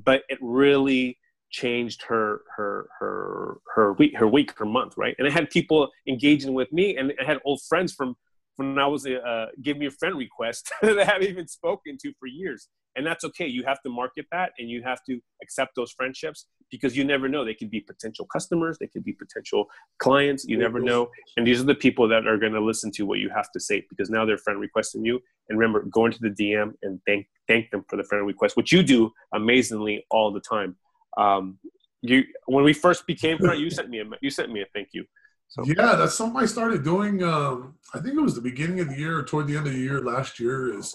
but 0.05 0.23
it 0.29 0.39
really 0.41 1.19
changed 1.51 2.03
her 2.03 2.43
her 2.57 2.89
her 2.99 3.59
her 3.75 3.93
week 3.95 4.17
her 4.17 4.29
week 4.29 4.57
her 4.59 4.67
month 4.67 4.95
right 4.97 5.15
and 5.19 5.27
i 5.27 5.31
had 5.31 5.49
people 5.51 5.89
engaging 6.07 6.55
with 6.55 6.71
me 6.73 6.97
and 6.97 7.13
i 7.21 7.25
had 7.25 7.39
old 7.45 7.61
friends 7.69 7.93
from 7.93 8.17
when 8.59 8.79
i 8.79 8.87
was 8.87 9.07
a 9.07 9.17
uh, 9.21 9.47
give 9.63 9.77
me 9.77 9.87
a 9.87 9.91
friend 9.91 10.17
request 10.17 10.71
that 10.83 10.99
i 10.99 11.05
haven't 11.05 11.29
even 11.29 11.49
spoken 11.49 11.97
to 12.03 12.13
for 12.19 12.27
years. 12.27 12.69
And 12.97 13.07
that's 13.07 13.23
okay. 13.25 13.47
You 13.47 13.63
have 13.65 13.81
to 13.83 13.91
market 13.91 14.27
that 14.33 14.51
and 14.59 14.69
you 14.69 14.83
have 14.83 15.05
to 15.05 15.21
accept 15.41 15.77
those 15.77 15.93
friendships 15.93 16.47
because 16.69 16.97
you 16.97 17.05
never 17.05 17.29
know. 17.29 17.45
They 17.45 17.55
could 17.55 17.71
be 17.71 17.81
potential 17.81 18.27
customers. 18.27 18.77
They 18.81 18.89
could 18.89 19.05
be 19.05 19.13
potential 19.13 19.67
clients. 20.01 20.45
You 20.45 20.59
never 20.59 20.81
know. 20.81 21.09
And 21.37 21.47
these 21.47 21.61
are 21.61 21.65
the 21.65 21.77
people 21.77 22.09
that 22.09 22.27
are 22.27 22.37
going 22.37 22.55
to 22.55 22.61
listen 22.61 22.91
to 22.93 23.05
what 23.05 23.21
you 23.21 23.31
have 23.31 23.53
to 23.53 23.61
say 23.61 23.85
because 23.89 24.11
now 24.11 24.25
they're 24.25 24.39
friend 24.39 24.59
requesting 24.59 25.05
you. 25.05 25.21
And 25.49 25.59
remember 25.59 25.87
go 25.91 26.07
into 26.07 26.19
the 26.21 26.31
dm 26.31 26.73
and 26.83 27.01
thank 27.07 27.27
thank 27.47 27.71
them 27.71 27.85
for 27.89 27.97
the 27.97 28.05
friend 28.05 28.27
request 28.27 28.57
which 28.57 28.73
you 28.73 28.83
do 28.83 29.13
amazingly 29.33 30.05
all 30.11 30.33
the 30.33 30.41
time. 30.41 30.77
Um, 31.17 31.59
you 32.03 32.25
when 32.47 32.65
we 32.65 32.73
first 32.73 33.07
became 33.07 33.39
friends 33.39 33.61
you 33.61 33.71
sent 33.71 33.89
me 33.89 34.01
a 34.01 34.05
you 34.21 34.31
sent 34.31 34.53
me 34.53 34.61
a 34.61 34.67
thank 34.75 34.89
you 34.93 35.05
so. 35.49 35.65
Yeah, 35.65 35.97
that's 35.97 36.15
something 36.15 36.41
I 36.41 36.47
started 36.47 36.85
doing. 36.85 37.23
Um, 37.23 37.75
I 37.95 38.01
think 38.01 38.15
it 38.15 38.21
was 38.21 38.35
the 38.35 38.41
beginning 38.41 38.81
of 38.81 38.89
the 38.89 38.97
year, 38.97 39.19
or 39.19 39.23
toward 39.23 39.47
the 39.47 39.57
end 39.57 39.67
of 39.67 39.73
the 39.73 39.79
year 39.79 40.01
last 40.03 40.39
year. 40.39 40.77
Is 40.79 40.95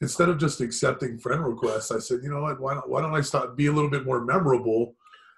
instead 0.00 0.28
of 0.28 0.38
just 0.38 0.60
accepting 0.60 1.18
friend 1.18 1.44
requests, 1.44 1.90
I 1.90 1.98
said, 1.98 2.20
you 2.22 2.30
know 2.30 2.42
what, 2.42 2.60
why 2.60 2.74
don't, 2.74 2.88
why 2.88 3.00
don't 3.00 3.14
I 3.14 3.22
start 3.22 3.56
be 3.56 3.66
a 3.66 3.72
little 3.72 3.90
bit 3.90 4.04
more 4.04 4.24
memorable? 4.24 4.94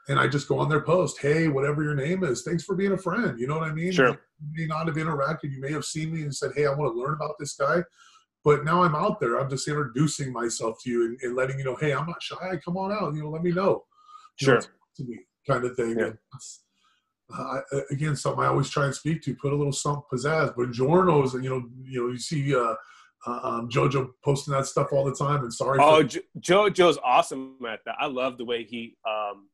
And 0.09 0.19
I 0.19 0.27
just 0.27 0.49
go 0.49 0.59
on 0.59 0.71
their 0.71 0.81
post, 0.81 1.19
hey, 1.21 1.49
whatever 1.49 1.83
your 1.83 1.95
name 1.95 2.25
is, 2.25 2.43
thanks 2.43 2.65
for 2.65 2.75
being 2.75 2.93
a 2.93 2.99
friend. 2.99 3.39
You 3.39 3.47
know 3.47 3.59
what 3.59 3.69
I 3.69 3.75
mean? 3.75 3.93
Sure. 3.93 4.09
You 4.09 4.49
may 4.55 4.67
not 4.67 4.87
have 4.87 4.97
interacted. 4.97 5.53
You 5.53 5.61
may 5.61 5.71
have 5.71 5.85
seen 5.85 6.15
me 6.15 6.23
and 6.23 6.35
said, 6.35 6.53
hey, 6.57 6.67
I 6.67 6.71
want 6.71 6.95
to 6.95 6.99
learn 6.99 7.13
about 7.13 7.35
this 7.39 7.53
guy. 7.55 7.83
But 8.43 8.65
now 8.65 8.83
I'm 8.83 8.95
out 8.95 9.21
there. 9.21 9.39
I'm 9.39 9.51
just 9.51 9.69
introducing 9.69 10.33
myself 10.33 10.79
to 10.83 10.91
you 10.91 11.05
and, 11.05 11.19
and 11.23 11.37
letting 11.37 11.59
you 11.59 11.65
know, 11.65 11.77
hey, 11.77 11.93
I'm 11.93 12.07
not 12.07 12.23
shy. 12.23 12.59
Come 12.65 12.79
on 12.79 12.91
out. 12.91 13.15
You 13.15 13.25
know, 13.25 13.29
let 13.29 13.43
me 13.43 13.53
know. 13.53 13.85
You 14.41 14.47
sure. 14.47 14.55
Know, 14.55 14.67
to 14.97 15.05
me, 15.05 15.19
kind 15.47 15.65
of 15.65 15.77
thing. 15.77 15.99
Yeah. 15.99 16.11
Uh, 17.37 17.61
again, 17.91 18.17
something 18.17 18.43
I 18.43 18.49
always 18.49 18.71
try 18.71 18.87
and 18.87 18.95
speak 18.95 19.23
to. 19.23 19.35
Put 19.35 19.53
a 19.53 19.57
little 19.57 19.73
something 19.73 20.03
pizzazz. 20.11 20.55
But 20.57 20.71
Giorno's, 20.71 21.35
you 21.35 21.51
know, 21.51 21.69
you 21.85 22.03
know, 22.03 22.13
you 22.13 22.19
see 22.19 22.55
uh, 22.55 22.75
uh, 23.27 23.41
um, 23.43 23.69
Jojo 23.69 24.11
posting 24.25 24.55
that 24.55 24.67
stuff 24.67 24.89
all 24.93 25.05
the 25.05 25.15
time. 25.15 25.43
And 25.43 25.53
sorry. 25.53 25.79
Oh, 25.83 26.03
jo- 26.03 26.21
Jojo's 26.39 26.99
awesome 27.05 27.57
at 27.69 27.81
that. 27.85 27.97
I 27.99 28.07
love 28.07 28.39
the 28.39 28.45
way 28.45 28.65
he 28.65 28.97
um, 29.07 29.49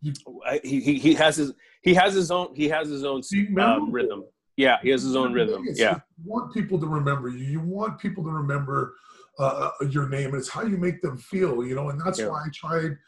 he, 0.00 0.80
he 0.80 0.98
he 0.98 1.14
has 1.14 1.36
his 1.36 1.52
he 1.82 1.94
has 1.94 2.14
his 2.14 2.30
own 2.30 2.54
he 2.54 2.68
has 2.68 2.88
his 2.88 3.04
own 3.04 3.22
uh, 3.58 3.80
rhythm. 3.88 4.24
Yeah, 4.56 4.78
he 4.82 4.90
has 4.90 5.02
his 5.02 5.16
own 5.16 5.32
rhythm. 5.32 5.64
Yeah, 5.74 6.00
you 6.18 6.30
want 6.30 6.52
people 6.52 6.78
to 6.80 6.86
remember 6.86 7.28
you. 7.28 7.44
You 7.44 7.60
want 7.60 7.98
people 7.98 8.24
to 8.24 8.30
remember 8.30 8.94
uh, 9.38 9.70
uh, 9.80 9.86
your 9.88 10.08
name. 10.08 10.34
It's 10.34 10.48
how 10.48 10.62
you 10.62 10.76
make 10.76 11.00
them 11.00 11.16
feel. 11.16 11.64
You 11.64 11.74
know, 11.74 11.90
and 11.90 12.00
that's 12.00 12.18
yeah. 12.18 12.28
why 12.28 12.42
I 12.44 12.48
tried. 12.52 12.98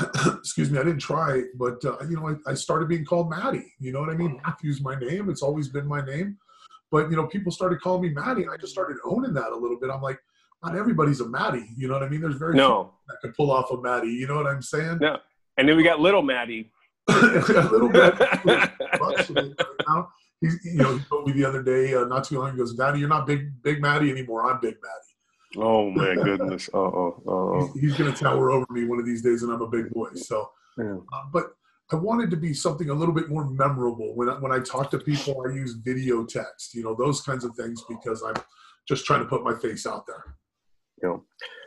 excuse 0.38 0.70
me, 0.70 0.78
I 0.78 0.84
didn't 0.84 1.00
try, 1.00 1.42
but 1.56 1.84
uh, 1.84 1.96
you 2.08 2.16
know, 2.16 2.28
I, 2.28 2.52
I, 2.52 2.54
started 2.54 2.88
being 2.88 3.04
called 3.04 3.28
Maddie. 3.28 3.74
You 3.78 3.92
know 3.92 4.00
what 4.00 4.08
I 4.08 4.14
mean? 4.14 4.40
Matthew's 4.42 4.80
my 4.80 4.98
name. 4.98 5.28
It's 5.28 5.42
always 5.42 5.68
been 5.68 5.86
my 5.86 6.02
name. 6.04 6.38
But 6.90 7.10
you 7.10 7.16
know, 7.16 7.26
people 7.26 7.52
started 7.52 7.80
calling 7.80 8.02
me 8.02 8.08
Maddie, 8.08 8.42
and 8.42 8.50
I 8.50 8.56
just 8.56 8.72
started 8.72 8.96
owning 9.04 9.34
that 9.34 9.52
a 9.52 9.56
little 9.56 9.78
bit. 9.78 9.90
I'm 9.90 10.00
like, 10.00 10.18
not 10.62 10.76
everybody's 10.76 11.20
a 11.20 11.28
Maddie. 11.28 11.66
You 11.76 11.88
know 11.88 11.94
what 11.94 12.02
I 12.02 12.08
mean? 12.08 12.22
There's 12.22 12.36
very 12.36 12.54
no 12.54 12.94
that 13.08 13.16
could 13.20 13.34
pull 13.34 13.50
off 13.50 13.70
a 13.70 13.80
Maddie. 13.80 14.08
You 14.08 14.26
know 14.26 14.36
what 14.36 14.46
I'm 14.46 14.62
saying? 14.62 14.98
No. 15.00 15.18
And 15.58 15.68
then 15.68 15.76
we 15.76 15.82
got 15.82 16.00
little 16.00 16.22
Maddie. 16.22 16.72
little 17.08 17.90
Maddie. 17.90 19.54
now. 19.86 20.08
He's, 20.40 20.58
you 20.64 20.74
know, 20.74 20.96
he 20.96 21.04
told 21.04 21.26
me 21.28 21.32
the 21.34 21.44
other 21.44 21.62
day, 21.62 21.94
uh, 21.94 22.04
not 22.04 22.24
too 22.24 22.36
long 22.36 22.48
ago, 22.48 22.54
he 22.54 22.58
goes, 22.58 22.74
Daddy, 22.74 22.98
you're 22.98 23.08
not 23.08 23.28
big, 23.28 23.62
big 23.62 23.80
Maddie 23.80 24.10
anymore. 24.10 24.50
I'm 24.50 24.60
big 24.60 24.74
Maddie. 24.82 25.11
Oh 25.56 25.90
my 25.90 26.14
goodness. 26.22 26.68
Uh 26.72 26.78
oh. 26.78 27.22
oh. 27.26 27.70
He's, 27.74 27.82
he's 27.82 27.96
going 27.96 28.12
to 28.12 28.18
tower 28.18 28.50
over 28.50 28.66
me 28.70 28.84
one 28.84 28.98
of 28.98 29.06
these 29.06 29.22
days, 29.22 29.42
and 29.42 29.52
I'm 29.52 29.62
a 29.62 29.68
big 29.68 29.90
boy. 29.90 30.08
So, 30.14 30.50
yeah. 30.78 30.96
uh, 31.12 31.22
but 31.32 31.54
I 31.92 31.96
wanted 31.96 32.30
to 32.30 32.36
be 32.36 32.54
something 32.54 32.88
a 32.88 32.94
little 32.94 33.14
bit 33.14 33.28
more 33.28 33.44
memorable. 33.44 34.14
When 34.14 34.28
I, 34.28 34.34
when 34.34 34.52
I 34.52 34.60
talk 34.60 34.90
to 34.92 34.98
people, 34.98 35.44
I 35.46 35.52
use 35.52 35.74
video 35.74 36.24
text, 36.24 36.74
you 36.74 36.82
know, 36.82 36.94
those 36.94 37.20
kinds 37.20 37.44
of 37.44 37.54
things 37.54 37.84
because 37.88 38.22
I'm 38.22 38.34
just 38.88 39.04
trying 39.04 39.20
to 39.20 39.26
put 39.26 39.44
my 39.44 39.54
face 39.58 39.86
out 39.86 40.06
there. 40.06 40.36
You 41.02 41.08
know, 41.08 41.24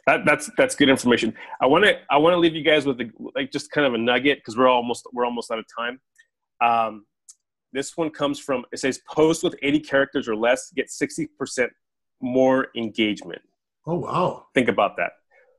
that, 0.08 0.26
that's 0.26 0.50
that's 0.58 0.76
good 0.76 0.90
information. 0.90 1.34
I 1.62 1.68
want 1.68 1.86
to 1.86 2.00
I 2.10 2.18
want 2.18 2.34
to 2.34 2.38
leave 2.38 2.56
you 2.56 2.64
guys 2.64 2.86
with 2.86 3.00
a, 3.02 3.10
like 3.36 3.52
just 3.52 3.70
kind 3.72 3.86
of 3.86 3.94
a 3.94 3.98
nugget 3.98 4.40
because 4.40 4.58
we're 4.58 4.68
almost 4.68 5.06
we're 5.14 5.26
almost 5.26 5.52
out 5.52 5.60
of 5.60 5.66
time. 5.78 6.00
Um, 6.64 7.06
this 7.74 7.98
one 7.98 8.10
comes 8.10 8.40
from 8.40 8.64
it 8.72 8.80
says 8.80 9.02
post 9.12 9.44
with 9.44 9.56
80 9.62 9.82
characters 9.82 10.30
or 10.30 10.36
less 10.36 10.72
get 10.76 10.88
60% 10.88 11.68
more 12.22 12.68
engagement. 12.76 13.42
Oh 13.88 13.96
wow! 13.96 14.48
Think 14.54 14.68
about 14.68 14.98
that. 14.98 15.12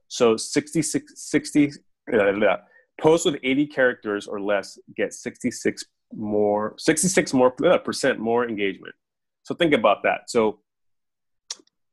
So 0.09 0.37
66 0.37 1.13
60 1.17 1.73
uh, 2.13 2.57
posts 3.01 3.27
with 3.27 3.37
80 3.43 3.67
characters 3.67 4.27
or 4.27 4.41
less 4.41 4.79
get 4.97 5.13
66 5.13 5.85
more 6.15 6.75
66 6.79 7.33
more 7.33 7.55
uh, 7.65 7.79
percent 7.79 8.19
more 8.19 8.49
engagement. 8.49 8.95
So 9.43 9.55
think 9.55 9.75
about 9.75 10.03
that. 10.05 10.29
So 10.29 10.61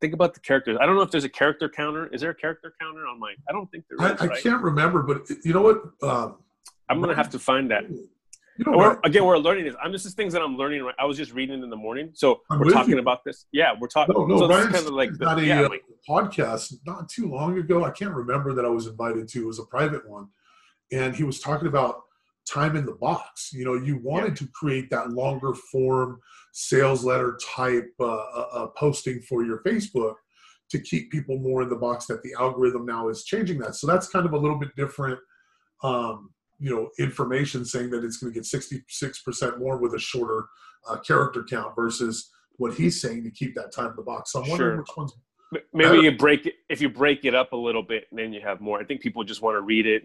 think 0.02 0.14
about 0.14 0.34
the 0.34 0.40
characters. 0.40 0.78
I 0.82 0.86
don't 0.86 0.96
know 0.96 1.02
if 1.02 1.12
there's 1.12 1.24
a 1.24 1.30
character 1.30 1.70
counter. 1.70 2.08
Is 2.08 2.22
there 2.22 2.32
a 2.32 2.36
character 2.36 2.74
counter 2.80 3.08
on 3.08 3.20
my? 3.20 3.34
I 3.50 3.52
don't 3.52 3.70
think 3.72 3.86
there 3.90 4.12
is. 4.12 4.22
I, 4.22 4.26
I 4.26 4.28
right? 4.28 4.44
can't 4.44 4.62
remember, 4.62 5.02
but 5.02 5.30
you 5.44 5.54
know 5.54 5.62
what? 5.62 5.82
Um, 6.02 6.38
I'm 6.90 7.00
gonna 7.00 7.16
have 7.16 7.30
to 7.32 7.40
find 7.40 7.72
that. 7.72 7.84
We're, 8.60 9.00
again, 9.04 9.26
we're 9.26 9.38
learning 9.38 9.66
this. 9.66 9.76
I'm 9.84 9.92
just 9.92 10.04
these 10.04 10.14
things 10.14 10.34
that 10.34 10.42
I'm 10.42 10.56
learning. 10.58 10.88
I 11.00 11.06
was 11.06 11.18
just 11.18 11.34
reading 11.34 11.64
in 11.64 11.70
the 11.70 11.76
morning, 11.76 12.12
so 12.14 12.42
I'm 12.52 12.60
we're 12.60 12.70
talking 12.70 12.94
you. 12.94 13.00
about 13.00 13.24
this. 13.26 13.48
Yeah, 13.52 13.74
we're 13.80 13.88
talking. 13.88 14.14
No, 14.16 14.26
no, 14.26 14.38
so 14.38 14.48
Ryan's 14.48 14.74
kind 14.74 14.88
of 14.88 14.94
like 14.94 15.14
the, 15.18 15.28
a, 15.28 15.42
yeah, 15.42 15.62
uh, 15.62 15.70
like, 15.70 15.82
podcast 16.08 16.74
not 16.86 17.10
too 17.10 17.30
long 17.30 17.58
ago. 17.58 17.84
I 17.84 17.92
can't 17.92 18.14
remember 18.14 18.54
that 18.54 18.66
I 18.66 18.70
was 18.70 18.88
invited 18.88 19.28
to. 19.30 19.44
It 19.44 19.48
was 19.48 19.60
a 19.60 19.66
private 19.66 20.08
one, 20.08 20.28
and 20.92 21.16
he 21.16 21.24
was 21.24 21.40
talking 21.40 21.68
about 21.68 22.02
time 22.48 22.76
in 22.76 22.86
the 22.86 22.94
box. 22.94 23.52
You 23.54 23.66
know, 23.66 23.76
you 23.76 24.00
wanted 24.04 24.30
yeah. 24.30 24.46
to 24.46 24.48
create 24.54 24.90
that 24.92 25.10
longer 25.10 25.54
form 25.72 26.20
sales 26.52 27.04
letter 27.04 27.40
type 27.56 27.90
uh, 28.00 28.06
uh, 28.06 28.48
uh, 28.54 28.68
posting 28.78 29.20
for 29.22 29.44
your 29.44 29.64
Facebook 29.64 30.16
to 30.70 30.80
keep 30.80 31.12
people 31.12 31.40
more 31.40 31.64
in 31.64 31.70
the 31.70 31.76
box. 31.76 32.06
That 32.06 32.22
the 32.22 32.36
algorithm 32.40 32.86
now 32.86 33.10
is 33.10 33.24
changing 33.24 33.58
that. 33.60 33.76
So 33.76 33.88
that's 33.88 34.10
kind 34.10 34.28
of 34.28 34.34
a 34.34 34.38
little 34.38 34.60
bit 34.60 34.76
different. 34.76 35.20
Um, 35.84 36.33
you 36.64 36.74
know, 36.74 36.90
information 36.98 37.66
saying 37.66 37.90
that 37.90 38.06
it's 38.06 38.18
going 38.18 38.32
to 38.32 38.40
get 38.40 38.46
66% 38.46 39.60
more 39.60 39.78
with 39.78 39.96
a 39.96 40.00
shorter 40.00 40.46
uh, 40.88 40.98
character 40.98 41.44
count 41.44 41.76
versus 41.76 42.32
what 42.56 42.74
he's 42.74 43.02
saying 43.02 43.24
to 43.26 43.32
keep 43.32 43.54
that 43.56 43.74
time 43.74 43.88
in 43.88 43.96
the 43.98 44.02
box. 44.02 44.32
So 44.32 44.42
I'm 44.42 44.50
wondering 44.50 44.76
sure. 44.76 44.78
which 44.78 44.88
one's 44.96 45.14
maybe 45.74 45.90
better. 45.90 45.96
you 46.02 46.18
break 46.18 46.46
it 46.46 46.54
if 46.70 46.80
you 46.80 46.88
break 46.88 47.26
it 47.26 47.36
up 47.36 47.52
a 47.52 47.58
little 47.58 47.84
bit 47.84 48.06
and 48.12 48.18
then 48.18 48.32
you 48.32 48.40
have 48.40 48.62
more. 48.62 48.80
I 48.80 48.86
think 48.86 49.02
people 49.02 49.26
just 49.26 49.42
want 49.42 49.56
to 49.58 49.62
read 49.62 49.86
it 49.86 50.04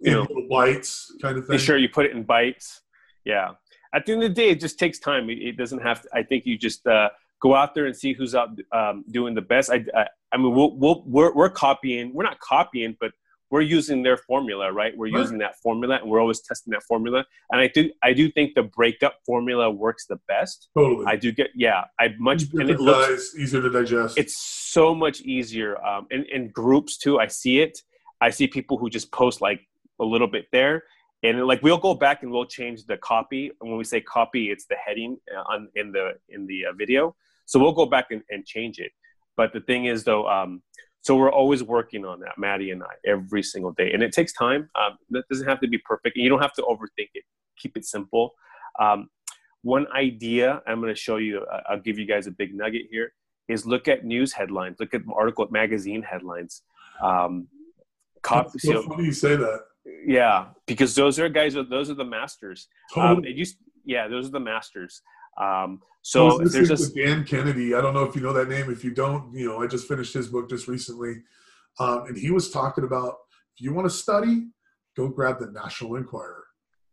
you 0.00 0.12
know, 0.12 0.20
little 0.22 0.48
bites 0.50 1.14
kind 1.22 1.38
of 1.38 1.46
thing. 1.46 1.58
Sure, 1.58 1.78
you 1.78 1.88
put 1.88 2.04
it 2.04 2.12
in 2.12 2.24
bites. 2.24 2.82
Yeah. 3.24 3.52
At 3.94 4.04
the 4.04 4.12
end 4.12 4.22
of 4.22 4.30
the 4.30 4.34
day, 4.34 4.50
it 4.50 4.60
just 4.60 4.78
takes 4.78 4.98
time. 4.98 5.30
It, 5.30 5.56
doesn't 5.56 5.80
have 5.80 6.02
to. 6.02 6.08
I 6.12 6.22
think 6.22 6.44
you 6.46 6.58
just 6.58 6.86
uh, 6.86 7.08
go 7.40 7.54
out 7.54 7.74
there 7.74 7.86
and 7.86 7.96
see 7.96 8.12
who's 8.12 8.34
out 8.34 8.50
um, 8.72 9.04
doing 9.10 9.34
the 9.34 9.42
best. 9.42 9.70
I, 9.70 9.84
I, 9.94 10.06
I 10.32 10.36
mean, 10.36 10.54
we'll, 10.54 10.76
we'll, 10.76 11.02
we're, 11.06 11.34
we're 11.34 11.50
copying. 11.50 12.12
We're 12.14 12.24
not 12.24 12.38
copying, 12.40 12.96
but 13.00 13.12
we're 13.50 13.60
using 13.60 14.02
their 14.02 14.16
formula, 14.16 14.72
right? 14.72 14.96
We're 14.96 15.12
right. 15.12 15.20
using 15.20 15.38
that 15.38 15.58
formula, 15.62 15.98
and 16.00 16.08
we're 16.08 16.20
always 16.20 16.40
testing 16.40 16.70
that 16.72 16.82
formula. 16.84 17.24
And 17.50 17.60
I 17.60 17.68
do, 17.68 17.90
I 18.02 18.12
do 18.12 18.30
think 18.30 18.54
the 18.54 18.62
breakup 18.62 19.16
formula 19.26 19.70
works 19.70 20.06
the 20.06 20.18
best. 20.28 20.68
Totally. 20.76 21.04
I 21.06 21.16
do 21.16 21.32
get, 21.32 21.48
yeah. 21.54 21.84
I 21.98 22.14
much 22.18 22.42
easier 22.42 22.60
and 22.60 22.70
it 22.70 22.80
looks 22.80 23.34
easier 23.36 23.60
to 23.60 23.70
digest. 23.70 24.16
It's 24.16 24.36
so 24.36 24.94
much 24.94 25.20
easier. 25.22 25.84
Um, 25.84 26.06
in, 26.10 26.24
in 26.32 26.50
groups 26.50 26.96
too, 26.96 27.18
I 27.18 27.26
see 27.26 27.60
it. 27.60 27.78
I 28.20 28.30
see 28.30 28.46
people 28.46 28.78
who 28.78 28.88
just 28.88 29.10
post 29.12 29.40
like 29.40 29.60
a 29.98 30.04
little 30.04 30.28
bit 30.28 30.46
there 30.52 30.84
and 31.22 31.46
like 31.46 31.62
we'll 31.62 31.78
go 31.78 31.94
back 31.94 32.22
and 32.22 32.30
we'll 32.30 32.46
change 32.46 32.84
the 32.86 32.96
copy 32.96 33.50
and 33.60 33.70
when 33.70 33.78
we 33.78 33.84
say 33.84 34.00
copy 34.00 34.50
it's 34.50 34.66
the 34.66 34.76
heading 34.76 35.18
uh, 35.34 35.42
on 35.52 35.68
in 35.74 35.92
the 35.92 36.12
in 36.28 36.46
the 36.46 36.66
uh, 36.66 36.72
video 36.72 37.14
so 37.46 37.58
we'll 37.58 37.72
go 37.72 37.86
back 37.86 38.06
and, 38.10 38.22
and, 38.30 38.46
change 38.46 38.78
it 38.78 38.92
but 39.36 39.52
the 39.52 39.60
thing 39.60 39.86
is 39.86 40.04
though 40.04 40.26
um, 40.28 40.62
so 41.02 41.16
we're 41.16 41.32
always 41.32 41.62
working 41.62 42.04
on 42.04 42.20
that 42.20 42.36
maddie 42.36 42.70
and 42.72 42.82
i 42.82 42.94
every 43.06 43.42
single 43.42 43.72
day. 43.72 43.92
And 43.92 44.02
it 44.02 44.12
takes 44.12 44.32
time. 44.32 44.68
Um, 44.78 44.98
that 45.10 45.24
doesn't 45.30 45.48
have 45.48 45.60
to 45.60 45.68
be 45.68 45.78
perfect. 45.78 46.16
And 46.16 46.22
you 46.22 46.28
don't 46.28 46.42
have 46.42 46.52
to 46.54 46.62
overthink 46.62 47.08
it. 47.14 47.24
Keep 47.58 47.76
it 47.76 47.84
simple. 47.84 48.32
Um, 48.78 49.08
one 49.62 49.86
idea 49.94 50.62
i'm 50.66 50.80
going 50.80 50.88
to 50.88 50.98
show 50.98 51.18
you 51.18 51.42
uh, 51.52 51.60
i'll 51.68 51.78
give 51.78 51.98
you 51.98 52.06
guys 52.06 52.26
a 52.26 52.30
big 52.30 52.54
nugget 52.54 52.86
here 52.90 53.12
is 53.50 53.66
look 53.66 53.88
at 53.88 54.04
news 54.04 54.32
headlines. 54.32 54.76
Look 54.80 54.94
at 54.94 55.02
article 55.14 55.46
magazine 55.50 56.02
headlines. 56.02 56.62
Um, 57.02 57.48
copy, 58.22 58.58
so 58.58 58.82
funny 58.82 59.06
you 59.06 59.12
say 59.12 59.36
that. 59.36 59.60
Yeah, 60.06 60.48
because 60.66 60.94
those 60.94 61.18
are 61.18 61.28
guys. 61.28 61.54
Those 61.54 61.90
are 61.90 61.94
the 61.94 62.04
masters. 62.04 62.68
Um, 62.96 63.24
it 63.24 63.36
used, 63.36 63.56
yeah, 63.84 64.08
those 64.08 64.28
are 64.28 64.32
the 64.32 64.40
masters. 64.40 65.02
Um, 65.40 65.80
so 66.02 66.38
there's 66.38 66.70
a 66.70 66.94
Dan 66.94 67.24
Kennedy. 67.24 67.74
I 67.74 67.80
don't 67.80 67.94
know 67.94 68.04
if 68.04 68.14
you 68.14 68.22
know 68.22 68.32
that 68.32 68.48
name. 68.48 68.70
If 68.70 68.84
you 68.84 68.92
don't, 68.92 69.34
you 69.34 69.46
know, 69.46 69.62
I 69.62 69.66
just 69.66 69.86
finished 69.86 70.14
his 70.14 70.28
book 70.28 70.48
just 70.48 70.66
recently, 70.66 71.22
um, 71.78 72.06
and 72.06 72.16
he 72.16 72.30
was 72.30 72.50
talking 72.50 72.84
about 72.84 73.16
if 73.54 73.60
you 73.60 73.72
want 73.72 73.86
to 73.86 73.94
study, 73.94 74.48
go 74.96 75.08
grab 75.08 75.38
the 75.38 75.50
National 75.50 75.96
Enquirer. 75.96 76.44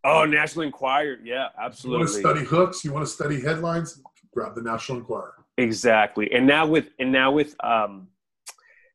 Oh, 0.03 0.25
National 0.25 0.63
Enquirer. 0.63 1.17
Yeah, 1.23 1.47
absolutely. 1.61 1.97
You 1.97 1.99
want 1.99 2.09
to 2.09 2.19
study 2.19 2.45
hooks? 2.45 2.85
You 2.85 2.93
want 2.93 3.05
to 3.05 3.11
study 3.11 3.41
headlines? 3.41 4.01
Grab 4.33 4.55
the 4.55 4.61
National 4.61 4.99
Enquirer. 4.99 5.33
Exactly. 5.57 6.31
And 6.31 6.45
now 6.45 6.67
with 6.67 6.89
and 6.99 7.11
now 7.11 7.31
with 7.31 7.55
um, 7.63 8.07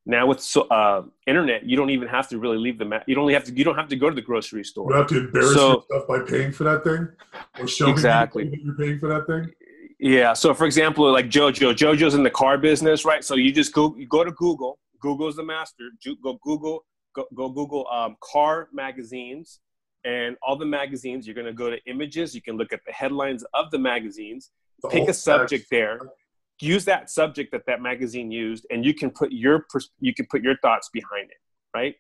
now 0.05 0.27
with 0.27 0.41
so, 0.41 0.63
uh, 0.63 1.03
internet, 1.27 1.65
you 1.65 1.77
don't 1.77 1.91
even 1.91 2.09
have 2.09 2.29
to 2.31 2.39
really 2.39 2.59
leave 2.59 2.79
the 2.79 2.85
mat. 2.85 3.05
You 3.07 3.15
don't 3.15 3.31
have 3.31 3.45
to. 3.45 3.57
You 3.57 3.65
don't 3.65 3.77
have 3.77 3.89
to 3.89 3.97
go 3.97 4.09
to 4.09 4.15
the 4.15 4.23
grocery 4.23 4.65
store. 4.65 4.91
You 4.91 4.97
have 4.97 5.07
to 5.09 5.19
embarrass 5.19 5.55
so, 5.55 5.85
yourself 5.91 6.09
by 6.09 6.21
paying 6.21 6.53
for 6.53 6.65
that 6.65 6.83
thing, 6.83 7.09
or 7.59 7.69
showing 7.69 7.93
exactly 7.93 8.49
that 8.49 8.59
you're 8.63 8.75
paying 8.75 8.99
for 8.99 9.09
that 9.09 9.27
thing. 9.27 9.53
Yeah. 10.01 10.33
So, 10.33 10.53
for 10.55 10.67
example, 10.67 11.11
like 11.13 11.27
JoJo, 11.27 11.75
JoJo's 11.75 12.15
in 12.15 12.25
the 12.25 12.31
car 12.31 12.59
business, 12.59 13.05
right? 13.05 13.23
So 13.23 13.37
you 13.37 13.53
just 13.53 13.73
go, 13.73 13.95
you 13.97 14.09
go 14.09 14.25
to 14.25 14.33
Google. 14.33 14.81
Google's 15.01 15.37
the 15.37 15.45
master. 15.45 15.91
Go 16.23 16.39
Google, 16.43 16.85
go, 17.15 17.27
go 17.35 17.49
Google 17.49 17.87
um, 17.89 18.17
car 18.21 18.69
magazines, 18.73 19.61
and 20.05 20.37
all 20.43 20.57
the 20.57 20.67
magazines. 20.67 21.27
You're 21.27 21.37
going 21.37 21.47
to 21.47 21.53
go 21.53 21.71
to 21.71 21.79
images. 21.87 22.35
You 22.35 22.43
can 22.43 22.57
look 22.57 22.73
at 22.73 22.81
the 22.85 22.93
headlines 22.93 23.45
of 23.55 23.71
the 23.71 23.79
magazines. 23.79 24.51
The 24.83 24.89
pick 24.89 25.09
a 25.09 25.15
subject 25.15 25.67
there 25.71 26.01
use 26.63 26.85
that 26.85 27.11
subject 27.11 27.53
that 27.53 27.67
that 27.67 27.81
magazine 27.81 28.31
used 28.31 28.67
and 28.71 28.85
you 28.85 28.95
can 28.95 29.11
put 29.11 29.33
your 29.33 29.67
you 30.01 30.15
can 30.15 30.27
put 30.31 30.43
your 30.43 30.57
thoughts 30.59 30.89
behind 30.93 31.31
it 31.31 31.37
right 31.75 31.95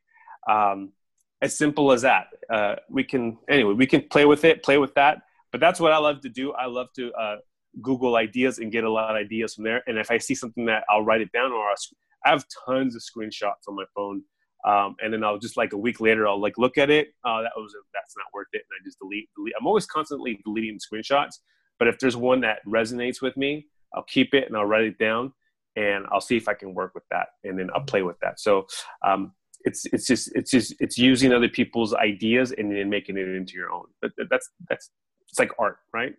um, 0.48 0.92
as 1.40 1.57
simple 1.57 1.92
as 1.92 2.03
that 2.03 2.27
uh, 2.51 2.77
we 2.88 3.03
can 3.03 3.37
anyway 3.48 3.75
we 3.75 3.87
can 3.87 4.03
play 4.03 4.25
with 4.25 4.44
it 4.44 4.62
play 4.62 4.79
with 4.79 4.94
that 4.94 5.22
but 5.51 5.61
that's 5.61 5.81
what 5.81 5.92
i 5.92 5.98
love 5.98 6.20
to 6.20 6.29
do 6.29 6.53
i 6.53 6.66
love 6.66 6.88
to 6.94 7.12
uh, 7.14 7.37
google 7.81 8.16
ideas 8.16 8.59
and 8.59 8.70
get 8.70 8.85
a 8.85 8.90
lot 8.90 9.11
of 9.11 9.16
ideas 9.16 9.55
from 9.55 9.64
there 9.64 9.83
and 9.87 9.98
if 9.98 10.11
i 10.11 10.18
see 10.18 10.35
something 10.35 10.66
that 10.66 10.85
i'll 10.88 11.05
write 11.05 11.20
it 11.20 11.33
down 11.33 11.51
or 11.53 11.68
I'll, 11.68 11.77
i 12.25 12.31
have 12.31 12.44
tons 12.66 12.94
of 12.94 13.03
screenshots 13.03 13.68
on 13.68 13.75
my 13.77 13.85
phone 13.94 14.22
um, 14.64 14.94
and 15.03 15.12
then 15.12 15.25
I'll 15.25 15.38
just 15.38 15.57
like 15.57 15.72
a 15.72 15.77
week 15.77 16.01
later, 16.01 16.29
I'll 16.29 16.40
like 16.40 16.57
look 16.57 16.79
at 16.79 16.88
it. 16.88 17.14
Oh, 17.25 17.42
that 17.42 17.51
was 17.57 17.75
that's 17.92 18.14
not 18.16 18.27
worth 18.33 18.46
it, 18.53 18.59
and 18.59 18.81
I 18.81 18.85
just 18.85 18.96
delete. 19.01 19.29
delete. 19.35 19.55
I'm 19.59 19.66
always 19.66 19.87
constantly 19.87 20.40
deleting 20.44 20.79
screenshots, 20.79 21.40
but 21.81 21.88
if 21.88 21.98
there's 21.98 22.16
one 22.16 22.40
that 22.42 22.59
resonates 22.64 23.20
with 23.20 23.37
me, 23.37 23.66
I'll 23.94 24.05
keep 24.05 24.35
it 24.35 24.46
and 24.48 24.57
I'll 24.57 24.64
write 24.64 24.85
it 24.85 24.98
down 24.98 25.33
and 25.76 26.07
I'll 26.11 26.20
see 26.20 26.37
if 26.37 26.48
I 26.48 26.55
can 26.55 26.74
work 26.74 26.94
with 26.94 27.05
that 27.11 27.28
and 27.44 27.59
then 27.59 27.70
I'll 27.74 27.85
play 27.85 28.02
with 28.02 28.18
that. 28.20 28.40
So 28.40 28.66
um, 29.07 29.33
it's 29.64 29.87
it's 29.87 30.07
just 30.07 30.35
it's 30.35 30.50
just 30.50 30.74
it's 30.81 30.98
using 30.98 31.33
other 31.33 31.48
people's 31.48 31.94
ideas 31.94 32.52
and 32.52 32.74
then 32.74 32.90
making 32.90 33.16
it 33.16 33.28
into 33.28 33.55
your 33.55 33.70
own. 33.70 33.87
But 34.00 34.12
that's 34.31 34.50
that's 34.68 34.90
it's 35.28 35.38
like 35.38 35.52
art, 35.59 35.78
right? 35.92 36.14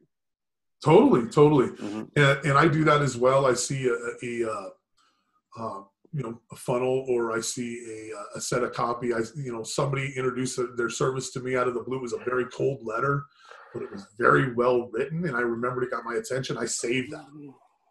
Totally, 0.83 1.29
totally. 1.29 1.67
Mm-hmm. 1.67 2.03
And, 2.15 2.45
and 2.45 2.57
I 2.57 2.67
do 2.67 2.83
that 2.83 3.01
as 3.01 3.15
well. 3.15 3.45
I 3.45 3.53
see 3.53 3.87
a, 3.87 3.93
a, 3.93 4.43
a 4.43 4.51
uh, 4.51 4.69
uh, 5.57 5.83
you 6.11 6.23
know 6.23 6.39
a 6.51 6.55
funnel 6.55 7.05
or 7.09 7.31
I 7.31 7.41
see 7.41 8.11
a, 8.35 8.37
a 8.37 8.41
set 8.41 8.63
of 8.63 8.73
copy. 8.73 9.13
I 9.13 9.19
you 9.35 9.51
know 9.51 9.63
somebody 9.63 10.13
introduced 10.15 10.59
their 10.77 10.89
service 10.89 11.31
to 11.31 11.39
me 11.39 11.55
out 11.55 11.67
of 11.67 11.73
the 11.73 11.81
blue. 11.81 11.97
It 11.97 12.01
was 12.01 12.13
a 12.13 12.23
very 12.23 12.45
cold 12.45 12.79
letter, 12.83 13.25
but 13.73 13.83
it 13.83 13.91
was 13.91 14.07
very 14.17 14.53
well 14.53 14.89
written, 14.91 15.25
and 15.25 15.35
I 15.35 15.41
remembered 15.41 15.83
it 15.83 15.91
got 15.91 16.05
my 16.05 16.15
attention. 16.15 16.57
I 16.57 16.65
saved 16.65 17.11
that. 17.11 17.25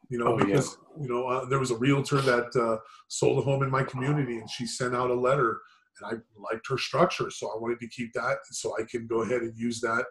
You 0.08 0.18
know, 0.18 0.34
oh, 0.34 0.36
because 0.36 0.76
yeah. 0.96 1.02
you 1.02 1.08
know 1.08 1.26
uh, 1.26 1.44
there 1.46 1.58
was 1.58 1.70
a 1.70 1.76
realtor 1.76 2.20
that 2.20 2.54
uh, 2.56 2.78
sold 3.08 3.38
a 3.38 3.42
home 3.42 3.62
in 3.62 3.70
my 3.70 3.82
community, 3.82 4.38
and 4.38 4.50
she 4.50 4.66
sent 4.66 4.94
out 4.94 5.10
a 5.10 5.14
letter, 5.14 5.60
and 6.00 6.12
I 6.12 6.42
liked 6.52 6.68
her 6.68 6.78
structure, 6.78 7.30
so 7.30 7.48
I 7.48 7.58
wanted 7.58 7.80
to 7.80 7.88
keep 7.88 8.12
that, 8.14 8.38
so 8.50 8.74
I 8.78 8.84
can 8.90 9.06
go 9.06 9.22
ahead 9.22 9.42
and 9.42 9.56
use 9.56 9.80
that 9.80 10.04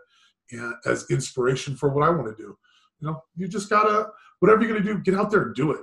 as 0.85 1.05
inspiration 1.09 1.75
for 1.75 1.89
what 1.89 2.05
I 2.05 2.09
want 2.09 2.27
to 2.27 2.43
do. 2.43 2.57
You 2.99 3.07
know, 3.07 3.23
you 3.35 3.47
just 3.47 3.69
gotta 3.69 4.09
whatever 4.39 4.63
you're 4.63 4.73
gonna 4.73 4.83
do, 4.83 4.99
get 4.99 5.15
out 5.15 5.31
there 5.31 5.43
and 5.43 5.55
do 5.55 5.71
it. 5.71 5.81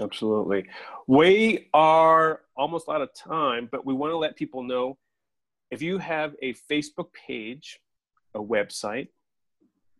Absolutely. 0.00 0.66
We 1.06 1.68
are 1.74 2.40
almost 2.56 2.88
out 2.88 3.02
of 3.02 3.12
time, 3.14 3.68
but 3.70 3.84
we 3.84 3.92
want 3.92 4.12
to 4.12 4.16
let 4.16 4.36
people 4.36 4.62
know 4.62 4.96
if 5.70 5.82
you 5.82 5.98
have 5.98 6.34
a 6.42 6.54
Facebook 6.70 7.08
page, 7.12 7.80
a 8.34 8.40
website, 8.40 9.08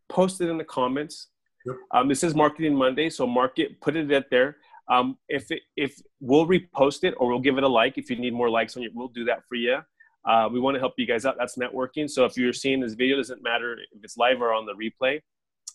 post 0.08 0.40
it 0.40 0.48
in 0.48 0.58
the 0.58 0.64
comments. 0.64 1.28
Yep. 1.66 1.76
Um, 1.92 2.08
this 2.08 2.22
is 2.22 2.34
Marketing 2.34 2.74
Monday, 2.74 3.10
so 3.10 3.26
mark 3.26 3.58
it, 3.58 3.80
put 3.80 3.96
it 3.96 4.12
out 4.12 4.24
there. 4.30 4.56
Um, 4.90 5.18
if 5.28 5.50
it, 5.50 5.62
if 5.76 6.00
we'll 6.20 6.46
repost 6.46 7.04
it 7.04 7.14
or 7.18 7.28
we'll 7.28 7.38
give 7.40 7.58
it 7.58 7.64
a 7.64 7.68
like 7.68 7.96
if 7.96 8.10
you 8.10 8.16
need 8.16 8.34
more 8.34 8.50
likes 8.50 8.76
on 8.76 8.82
it, 8.82 8.92
we'll 8.94 9.08
do 9.08 9.24
that 9.24 9.46
for 9.48 9.54
you. 9.54 9.78
Uh, 10.24 10.48
we 10.52 10.60
want 10.60 10.74
to 10.74 10.80
help 10.80 10.94
you 10.96 11.06
guys 11.06 11.24
out. 11.24 11.36
That's 11.38 11.56
networking. 11.56 12.10
So 12.10 12.24
if 12.24 12.36
you're 12.36 12.52
seeing 12.52 12.80
this 12.80 12.94
video, 12.94 13.16
doesn't 13.16 13.42
matter 13.42 13.78
if 13.92 14.04
it's 14.04 14.16
live 14.16 14.42
or 14.42 14.52
on 14.52 14.66
the 14.66 14.74
replay, 14.74 15.20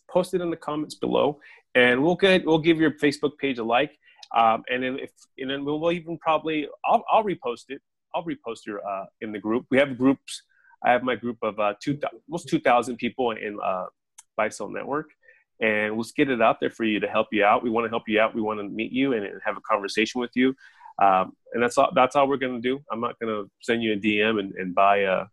post 0.10 0.34
it 0.34 0.42
in 0.42 0.50
the 0.50 0.58
comments 0.58 0.96
below, 0.96 1.40
and 1.74 2.04
we'll 2.04 2.16
get 2.16 2.46
we'll 2.46 2.60
give 2.60 2.80
your 2.80 2.92
Facebook 2.92 3.38
page 3.40 3.58
a 3.58 3.64
like. 3.64 3.98
Um, 4.36 4.64
and 4.70 4.84
then 4.84 5.00
if 5.00 5.12
and 5.38 5.50
then 5.50 5.66
we'll 5.66 5.92
even 5.92 6.18
probably 6.18 6.68
I'll, 6.86 7.04
I'll 7.12 7.24
repost 7.24 7.66
it. 7.70 7.82
I'll 8.14 8.24
repost 8.24 8.66
your 8.68 8.86
uh, 8.86 9.06
in 9.22 9.32
the 9.32 9.40
group. 9.40 9.66
We 9.72 9.78
have 9.78 9.98
groups. 9.98 10.44
I 10.84 10.92
have 10.92 11.04
my 11.04 11.16
group 11.16 11.38
of 11.42 11.60
uh, 11.60 11.74
two 11.82 12.00
almost 12.28 12.48
two 12.48 12.60
thousand 12.60 12.98
people 12.98 13.32
in 13.32 13.58
uh, 13.64 13.86
Sell 14.50 14.70
Network, 14.70 15.10
and 15.62 15.96
we'll 15.96 16.06
get 16.16 16.30
it 16.30 16.42
out 16.42 16.60
there 16.60 16.70
for 16.70 16.84
you 16.84 17.00
to 17.00 17.08
help 17.08 17.28
you 17.32 17.44
out. 17.44 17.64
We 17.64 17.70
want 17.70 17.86
to 17.86 17.90
help 17.90 18.04
you 18.08 18.20
out. 18.20 18.36
We 18.36 18.42
want 18.42 18.60
to 18.60 18.68
meet 18.68 18.92
you 18.92 19.14
and, 19.14 19.26
and 19.26 19.42
have 19.46 19.58
a 19.58 19.62
conversation 19.62 20.22
with 20.22 20.32
you. 20.36 20.56
Um, 21.02 21.34
and 21.54 21.62
that's 21.62 21.78
all. 21.78 21.92
That's 21.94 22.16
all 22.16 22.28
we're 22.28 22.38
going 22.38 22.62
to 22.62 22.68
do. 22.68 22.82
I'm 22.92 23.02
not 23.02 23.20
going 23.20 23.34
to 23.34 23.50
send 23.62 23.84
you 23.84 23.94
a 23.94 23.98
DM 23.98 24.40
and, 24.40 24.54
and 24.56 24.74
buy 24.74 25.00
a 25.00 25.26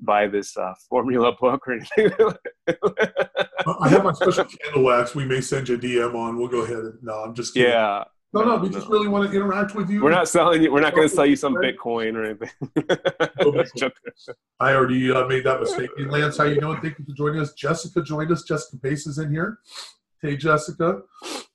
buy 0.00 0.26
this 0.26 0.56
uh, 0.56 0.74
formula 0.88 1.32
book 1.38 1.66
or 1.66 1.72
anything. 1.74 2.12
I 2.68 3.88
have 3.88 4.04
my 4.04 4.12
special 4.12 4.44
candle 4.44 4.84
wax. 4.84 5.14
We 5.14 5.24
may 5.24 5.40
send 5.40 5.68
you 5.68 5.76
a 5.76 5.78
DM 5.78 6.14
on. 6.14 6.38
We'll 6.38 6.48
go 6.48 6.62
ahead. 6.62 6.78
And, 6.78 7.02
no, 7.02 7.14
I'm 7.14 7.34
just 7.34 7.54
kidding. 7.54 7.70
Yeah. 7.70 8.04
No, 8.32 8.42
no, 8.42 8.56
we 8.56 8.68
no. 8.68 8.78
just 8.78 8.88
really 8.88 9.08
want 9.08 9.28
to 9.28 9.36
interact 9.36 9.74
with 9.74 9.90
you. 9.90 10.02
We're 10.02 10.10
not 10.10 10.28
selling 10.28 10.62
you. 10.62 10.72
We're 10.72 10.80
not 10.80 10.94
going 10.94 11.08
to 11.08 11.14
sell 11.14 11.26
you 11.26 11.34
some 11.34 11.54
Bitcoin 11.54 12.14
or 12.14 12.24
anything. 12.24 12.50
I 14.60 14.72
already 14.72 15.10
uh, 15.10 15.26
made 15.26 15.44
that 15.44 15.60
mistake. 15.60 15.90
Hey, 15.96 16.04
Lance, 16.04 16.38
how 16.38 16.44
you 16.44 16.60
doing? 16.60 16.80
Thank 16.80 16.98
you 16.98 17.04
for 17.04 17.12
joining 17.12 17.40
us. 17.40 17.52
Jessica 17.54 18.02
joined 18.02 18.30
us. 18.30 18.44
Jessica 18.44 18.76
Pace 18.78 19.06
is 19.08 19.18
in 19.18 19.32
here. 19.32 19.58
Hey, 20.22 20.36
Jessica. 20.36 21.00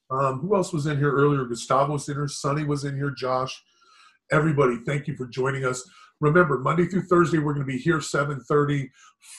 Um, 0.09 0.39
who 0.39 0.55
else 0.55 0.73
was 0.73 0.85
in 0.85 0.97
here 0.97 1.11
earlier? 1.11 1.45
Gustavo 1.45 1.93
was 1.93 2.09
in 2.09 2.15
here. 2.15 2.27
Sonny 2.27 2.65
was 2.65 2.83
in 2.83 2.95
here. 2.95 3.11
Josh. 3.11 3.63
Everybody, 4.31 4.77
thank 4.85 5.07
you 5.07 5.15
for 5.15 5.27
joining 5.27 5.65
us. 5.65 5.87
Remember, 6.19 6.57
Monday 6.59 6.85
through 6.85 7.03
Thursday, 7.03 7.37
we're 7.37 7.53
going 7.53 7.65
to 7.65 7.71
be 7.71 7.77
here 7.77 7.97
7.30. 7.97 8.89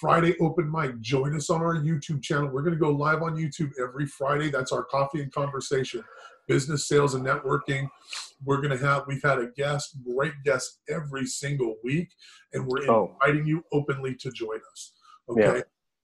Friday, 0.00 0.36
open 0.40 0.70
mic. 0.70 1.00
Join 1.00 1.34
us 1.34 1.50
on 1.50 1.60
our 1.60 1.76
YouTube 1.76 2.22
channel. 2.22 2.48
We're 2.48 2.62
going 2.62 2.74
to 2.74 2.80
go 2.80 2.90
live 2.90 3.22
on 3.22 3.36
YouTube 3.36 3.72
every 3.82 4.06
Friday. 4.06 4.50
That's 4.50 4.72
our 4.72 4.84
coffee 4.84 5.22
and 5.22 5.32
conversation. 5.32 6.04
Business, 6.46 6.88
sales, 6.88 7.14
and 7.14 7.24
networking. 7.24 7.88
We're 8.44 8.60
going 8.60 8.76
to 8.76 8.84
have, 8.84 9.04
we've 9.06 9.22
had 9.22 9.38
a 9.38 9.48
guest, 9.56 9.96
great 10.04 10.34
guest 10.44 10.80
every 10.88 11.26
single 11.26 11.76
week, 11.82 12.08
and 12.52 12.66
we're 12.66 12.88
oh. 12.90 13.16
inviting 13.22 13.46
you 13.46 13.64
openly 13.72 14.14
to 14.16 14.30
join 14.30 14.60
us. 14.72 14.92
Okay? 15.28 15.56
Yeah. 15.58 15.62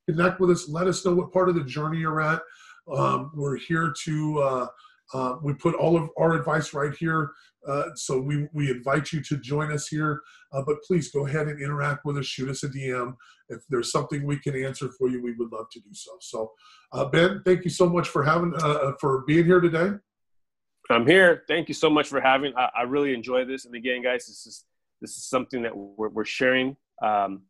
Connect 0.09 0.41
with 0.41 0.51
us. 0.51 0.69
Let 0.69 0.87
us 0.87 1.05
know 1.05 1.15
what 1.15 1.33
part 1.33 1.49
of 1.49 1.55
the 1.55 1.65
journey 1.65 1.99
you're 1.99 2.21
at. 2.21 2.41
Um, 2.93 3.31
we're 3.35 3.57
here 3.57 3.95
to, 4.05 4.39
uh, 4.41 4.67
uh, 5.15 5.37
we 5.43 5.55
put 5.55 5.75
all 5.75 5.97
of 5.97 6.09
our 6.19 6.33
advice 6.33 6.75
right 6.75 6.95
here 6.95 7.33
uh, 7.67 7.95
so 7.95 8.21
we, 8.21 8.49
we 8.53 8.71
invite 8.71 9.13
you 9.13 9.23
to 9.23 9.37
join 9.37 9.71
us 9.71 9.87
here, 9.87 10.21
uh, 10.53 10.63
but 10.67 10.83
please 10.83 11.11
go 11.11 11.27
ahead 11.27 11.49
and 11.49 11.63
interact 11.63 12.05
with 12.05 12.19
us. 12.19 12.27
Shoot 12.27 12.49
us 12.49 12.65
a 12.65 12.69
DM. 12.69 13.15
If 13.49 13.63
there's 13.69 13.93
something 13.93 14.25
we 14.25 14.39
can 14.39 14.57
answer 14.57 14.89
for 14.99 15.09
you, 15.09 15.23
we 15.23 15.35
would 15.35 15.53
love 15.53 15.67
to 15.73 15.81
do 15.81 15.91
so. 15.93 16.11
So, 16.21 16.53
uh, 16.93 17.05
Ben, 17.07 17.43
thank 17.45 17.65
you 17.65 17.71
so 17.71 17.89
much 17.89 18.09
for 18.09 18.25
having 18.25 18.53
uh, 18.63 18.67
uh, 18.67 18.93
for 19.01 19.25
being 19.27 19.45
here 19.45 19.61
today. 19.61 19.91
I'm 20.93 21.07
here. 21.07 21.45
Thank 21.49 21.69
you 21.69 21.75
so 21.75 21.91
much 21.91 22.09
for 22.09 22.21
having. 22.21 22.53
I, 22.57 22.69
I 22.79 22.83
really 22.83 23.15
enjoy 23.15 23.45
this. 23.45 23.65
And 23.65 23.75
again, 23.75 24.03
guys, 24.03 24.27
this 24.27 24.47
is 24.47 24.65
this 25.01 25.17
is 25.17 25.25
something 25.25 25.63
that 25.63 25.77
we're, 25.77 26.09
we're 26.09 26.25
sharing. 26.25 26.77
Um, 27.03 27.43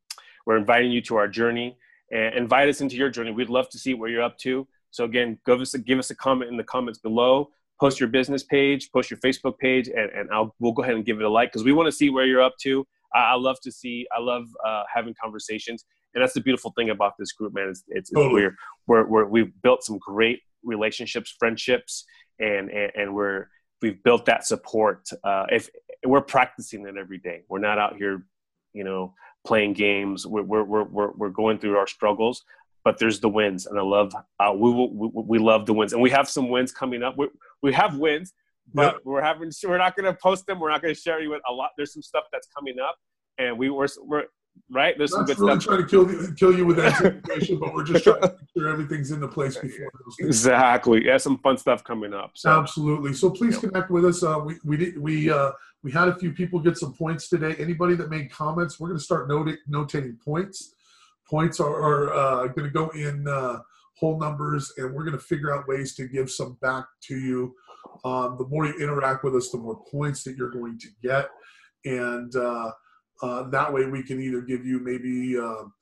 we're 0.46 0.56
inviting 0.56 0.90
you 0.90 1.02
to 1.02 1.16
our 1.16 1.28
journey 1.28 1.76
and 2.10 2.34
invite 2.34 2.68
us 2.68 2.80
into 2.80 2.96
your 2.96 3.10
journey. 3.10 3.30
We'd 3.30 3.50
love 3.50 3.68
to 3.70 3.78
see 3.78 3.94
what 3.94 4.10
you're 4.10 4.22
up 4.22 4.38
to. 4.38 4.66
So 4.90 5.04
again, 5.04 5.38
give 5.46 5.60
us 5.60 5.74
a, 5.74 5.78
give 5.78 5.98
us 5.98 6.10
a 6.10 6.14
comment 6.14 6.50
in 6.50 6.56
the 6.56 6.64
comments 6.64 6.98
below 6.98 7.50
post 7.82 7.98
your 7.98 8.08
business 8.08 8.44
page, 8.44 8.92
post 8.92 9.10
your 9.10 9.18
Facebook 9.18 9.58
page, 9.58 9.88
and, 9.88 10.08
and 10.12 10.30
I'll 10.30 10.54
we'll 10.60 10.70
go 10.70 10.84
ahead 10.84 10.94
and 10.94 11.04
give 11.04 11.18
it 11.18 11.24
a 11.24 11.28
like 11.28 11.50
because 11.50 11.64
we 11.64 11.72
want 11.72 11.88
to 11.88 11.92
see 11.92 12.10
where 12.10 12.24
you're 12.24 12.40
up 12.40 12.56
to. 12.58 12.86
I, 13.12 13.32
I 13.32 13.34
love 13.34 13.56
to 13.62 13.72
see. 13.72 14.06
I 14.16 14.20
love 14.20 14.44
uh, 14.64 14.84
having 14.92 15.14
conversations, 15.20 15.84
and 16.14 16.22
that's 16.22 16.32
the 16.32 16.40
beautiful 16.40 16.72
thing 16.76 16.90
about 16.90 17.14
this 17.18 17.32
group, 17.32 17.54
man. 17.54 17.70
It's, 17.70 17.82
it's, 17.88 18.10
totally. 18.10 18.42
we're, 18.42 18.56
we're 18.86 19.06
we're 19.06 19.24
we've 19.26 19.52
built 19.62 19.82
some 19.82 19.98
great 19.98 20.42
relationships, 20.62 21.34
friendships, 21.36 22.04
and 22.38 22.70
and, 22.70 22.92
and 22.94 23.14
we're 23.14 23.48
we've 23.80 24.02
built 24.02 24.26
that 24.26 24.46
support. 24.46 25.08
Uh, 25.24 25.46
if 25.50 25.68
we're 26.04 26.20
practicing 26.20 26.86
it 26.86 26.96
every 26.96 27.18
day, 27.18 27.42
we're 27.48 27.58
not 27.58 27.78
out 27.78 27.96
here, 27.96 28.24
you 28.72 28.84
know, 28.84 29.14
playing 29.46 29.72
games. 29.74 30.26
We're 30.26 30.42
we're 30.42 30.84
we're 30.84 31.10
we're 31.12 31.28
going 31.30 31.58
through 31.58 31.76
our 31.76 31.86
struggles, 31.86 32.44
but 32.84 32.98
there's 32.98 33.20
the 33.20 33.28
wins, 33.28 33.66
and 33.66 33.78
I 33.78 33.82
love 33.82 34.14
uh, 34.40 34.52
we, 34.54 34.70
we 34.70 35.10
we 35.14 35.38
love 35.38 35.66
the 35.66 35.74
wins, 35.74 35.92
and 35.92 36.02
we 36.02 36.10
have 36.10 36.28
some 36.28 36.48
wins 36.48 36.72
coming 36.72 37.02
up. 37.02 37.16
We 37.16 37.28
we 37.62 37.72
have 37.72 37.96
wins, 37.96 38.32
but 38.72 39.04
we're 39.04 39.22
having 39.22 39.50
we're 39.64 39.78
not 39.78 39.96
going 39.96 40.12
to 40.12 40.18
post 40.20 40.46
them. 40.46 40.60
We're 40.60 40.70
not 40.70 40.82
going 40.82 40.94
to 40.94 41.00
share 41.00 41.20
you 41.20 41.30
with 41.30 41.42
a 41.48 41.52
lot. 41.52 41.70
There's 41.76 41.92
some 41.92 42.02
stuff 42.02 42.24
that's 42.32 42.48
coming 42.56 42.78
up, 42.78 42.96
and 43.38 43.58
we 43.58 43.70
were 43.70 43.88
we're 44.00 44.24
right. 44.70 44.96
There's 44.96 45.12
some 45.12 45.24
good 45.24 45.38
really 45.38 45.60
stuff. 45.60 45.76
trying 45.76 45.82
to 45.82 45.88
kill 45.88 46.10
you, 46.10 46.34
kill 46.34 46.56
you 46.56 46.66
with 46.66 46.78
anticipation, 46.78 47.58
but 47.58 47.74
we're 47.74 47.84
just 47.84 48.04
trying 48.04 48.20
to 48.22 48.28
make 48.28 48.48
sure 48.56 48.68
everything's 48.68 49.10
into 49.10 49.28
place 49.28 49.56
before. 49.56 49.90
Exactly. 50.20 51.04
Yeah, 51.04 51.16
some 51.16 51.38
fun 51.38 51.58
stuff 51.58 51.84
coming 51.84 52.14
up. 52.14 52.32
So. 52.34 52.50
Absolutely. 52.50 53.14
So 53.14 53.30
please 53.30 53.54
yeah. 53.54 53.68
connect 53.68 53.90
with 53.90 54.04
us. 54.04 54.22
Uh, 54.22 54.40
we 54.44 54.58
we 54.64 54.76
did, 54.76 54.98
we 54.98 55.30
uh, 55.30 55.52
we 55.82 55.90
had 55.90 56.08
a 56.08 56.14
few 56.14 56.32
people 56.32 56.60
get 56.60 56.78
some 56.78 56.94
points 56.94 57.28
today. 57.28 57.54
Anybody 57.58 57.94
that 57.96 58.10
made 58.10 58.30
comments, 58.30 58.78
we're 58.78 58.88
going 58.88 58.98
to 58.98 59.04
start 59.04 59.28
noting 59.28 59.56
notating 59.68 60.20
points 60.20 60.74
points 61.32 61.60
are, 61.60 61.74
are 61.74 62.12
uh, 62.12 62.46
going 62.48 62.66
to 62.66 62.70
go 62.70 62.90
in 62.90 63.26
uh, 63.26 63.58
whole 63.96 64.18
numbers, 64.18 64.70
and 64.76 64.92
we're 64.92 65.04
going 65.04 65.16
to 65.16 65.24
figure 65.24 65.54
out 65.54 65.66
ways 65.66 65.94
to 65.94 66.06
give 66.06 66.30
some 66.30 66.58
back 66.60 66.84
to 67.00 67.16
you. 67.16 67.54
Um, 68.04 68.36
the 68.38 68.46
more 68.48 68.66
you 68.66 68.74
interact 68.74 69.24
with 69.24 69.34
us, 69.34 69.50
the 69.50 69.56
more 69.56 69.82
points 69.90 70.24
that 70.24 70.36
you're 70.36 70.50
going 70.50 70.78
to 70.78 70.88
get, 71.02 71.30
and 71.86 72.36
uh, 73.22 73.44
that 73.50 73.72
way 73.72 73.86
we 73.86 74.02
can 74.02 74.20
either 74.20 74.40
give 74.40 74.66
you 74.66 74.80
maybe 74.80 75.38
um, 75.38 75.72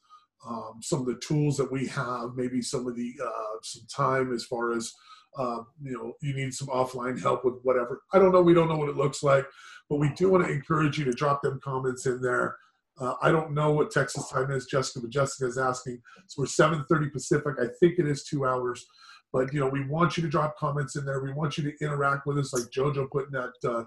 um, 0.46 0.78
some 0.80 1.00
of 1.00 1.06
the 1.06 1.20
tools 1.26 1.56
that 1.56 1.70
we 1.70 1.86
have, 1.88 2.34
maybe 2.34 2.62
some 2.62 2.86
of 2.86 2.96
the 2.96 3.14
uh, 3.22 3.58
some 3.62 3.86
time 3.94 4.32
as 4.32 4.44
far 4.44 4.72
as 4.72 4.92
uh, 5.38 5.60
you 5.82 5.92
know 5.92 6.12
you 6.22 6.34
need 6.34 6.52
some 6.52 6.68
offline 6.68 7.20
help 7.20 7.44
with 7.44 7.54
whatever. 7.62 8.02
I 8.12 8.18
don't 8.18 8.32
know. 8.32 8.42
We 8.42 8.54
don't 8.54 8.68
know 8.68 8.76
what 8.76 8.88
it 8.88 8.96
looks 8.96 9.22
like, 9.22 9.46
but 9.88 9.96
we 9.96 10.12
do 10.14 10.30
want 10.30 10.46
to 10.46 10.52
encourage 10.52 10.98
you 10.98 11.04
to 11.06 11.12
drop 11.12 11.42
them 11.42 11.60
comments 11.62 12.06
in 12.06 12.20
there. 12.20 12.56
Uh, 13.00 13.14
I 13.22 13.30
don't 13.30 13.52
know 13.52 13.72
what 13.72 13.90
Texas 13.90 14.28
time 14.28 14.50
is, 14.50 14.66
Jessica, 14.66 15.00
but 15.00 15.10
Jessica 15.10 15.46
is 15.46 15.56
asking. 15.56 16.00
So 16.26 16.42
we're 16.42 16.46
7:30 16.46 17.12
Pacific. 17.12 17.54
I 17.58 17.66
think 17.80 17.98
it 17.98 18.06
is 18.06 18.24
two 18.24 18.44
hours. 18.44 18.86
But 19.32 19.52
you 19.52 19.60
know, 19.60 19.68
we 19.68 19.86
want 19.86 20.16
you 20.16 20.22
to 20.24 20.28
drop 20.28 20.56
comments 20.58 20.96
in 20.96 21.04
there. 21.04 21.22
We 21.22 21.32
want 21.32 21.56
you 21.56 21.64
to 21.64 21.84
interact 21.84 22.26
with 22.26 22.38
us, 22.38 22.52
like 22.52 22.64
JoJo 22.64 23.10
putting 23.10 23.30
that 23.32 23.52
uh, 23.64 23.84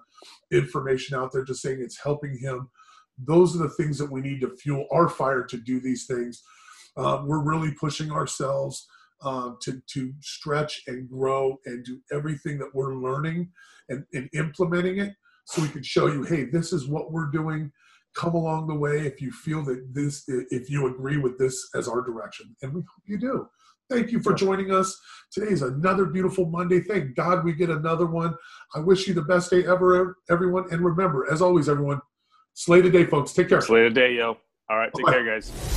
information 0.52 1.18
out 1.18 1.32
there, 1.32 1.44
just 1.44 1.62
saying 1.62 1.80
it's 1.82 2.02
helping 2.02 2.38
him. 2.38 2.70
Those 3.18 3.56
are 3.56 3.60
the 3.60 3.70
things 3.70 3.98
that 3.98 4.12
we 4.12 4.22
need 4.22 4.42
to 4.42 4.56
fuel 4.58 4.88
our 4.92 5.08
fire 5.08 5.44
to 5.44 5.58
do 5.58 5.80
these 5.80 6.06
things. 6.06 6.42
Um, 6.98 7.28
we're 7.28 7.44
really 7.44 7.74
pushing 7.74 8.12
ourselves 8.12 8.88
um, 9.24 9.58
to 9.62 9.82
to 9.94 10.14
stretch 10.22 10.82
and 10.88 11.10
grow 11.10 11.58
and 11.66 11.86
do 11.86 12.00
everything 12.12 12.58
that 12.60 12.74
we're 12.74 12.96
learning 12.96 13.50
and, 13.90 14.06
and 14.14 14.30
implementing 14.34 15.00
it, 15.00 15.14
so 15.46 15.62
we 15.62 15.70
can 15.70 15.84
show 15.84 16.08
you, 16.08 16.24
hey, 16.24 16.46
this 16.46 16.74
is 16.74 16.88
what 16.88 17.12
we're 17.12 17.32
doing. 17.32 17.72
Come 18.16 18.36
along 18.36 18.68
the 18.68 18.76
way 18.76 19.08
if 19.08 19.22
you 19.22 19.32
feel 19.32 19.64
that 19.64 19.88
this 19.92 20.24
if 20.28 20.70
you 20.70 20.88
agree 20.88 21.18
with 21.18 21.38
this 21.40 21.70
as 21.76 21.88
our 21.88 22.02
direction. 22.02 22.56
And 22.62 22.74
we 22.74 22.82
hope 22.82 23.04
you 23.06 23.18
do. 23.18 23.48
Thank 23.90 24.12
you 24.12 24.22
for 24.22 24.34
joining 24.34 24.72
us. 24.72 25.00
Today 25.32 25.52
is 25.52 25.62
another 25.62 26.06
beautiful 26.06 26.46
monday. 26.46 26.80
Thank 26.80 27.16
god 27.16 27.44
we 27.44 27.54
get 27.54 27.70
another 27.70 28.06
one. 28.06 28.36
I 28.76 28.80
wish 28.80 29.08
you 29.08 29.14
the 29.14 29.24
best 29.24 29.50
day 29.50 29.66
ever 29.66 30.18
everyone. 30.30 30.66
And 30.72 30.82
remember 30.82 31.32
as 31.32 31.42
always 31.42 31.68
everyone 31.68 32.02
slay 32.54 32.82
the 32.82 32.90
day 32.90 33.06
folks. 33.06 33.34
Take 33.34 33.50
care. 33.50 33.62
Slay 33.62 33.84
the 33.84 33.90
day 33.90 34.16
yo. 34.16 34.38
All 34.70 34.78
right 34.78 34.92
take 34.94 35.06
Bye-bye. 35.06 35.18
care 35.18 35.26
guys 35.26 35.73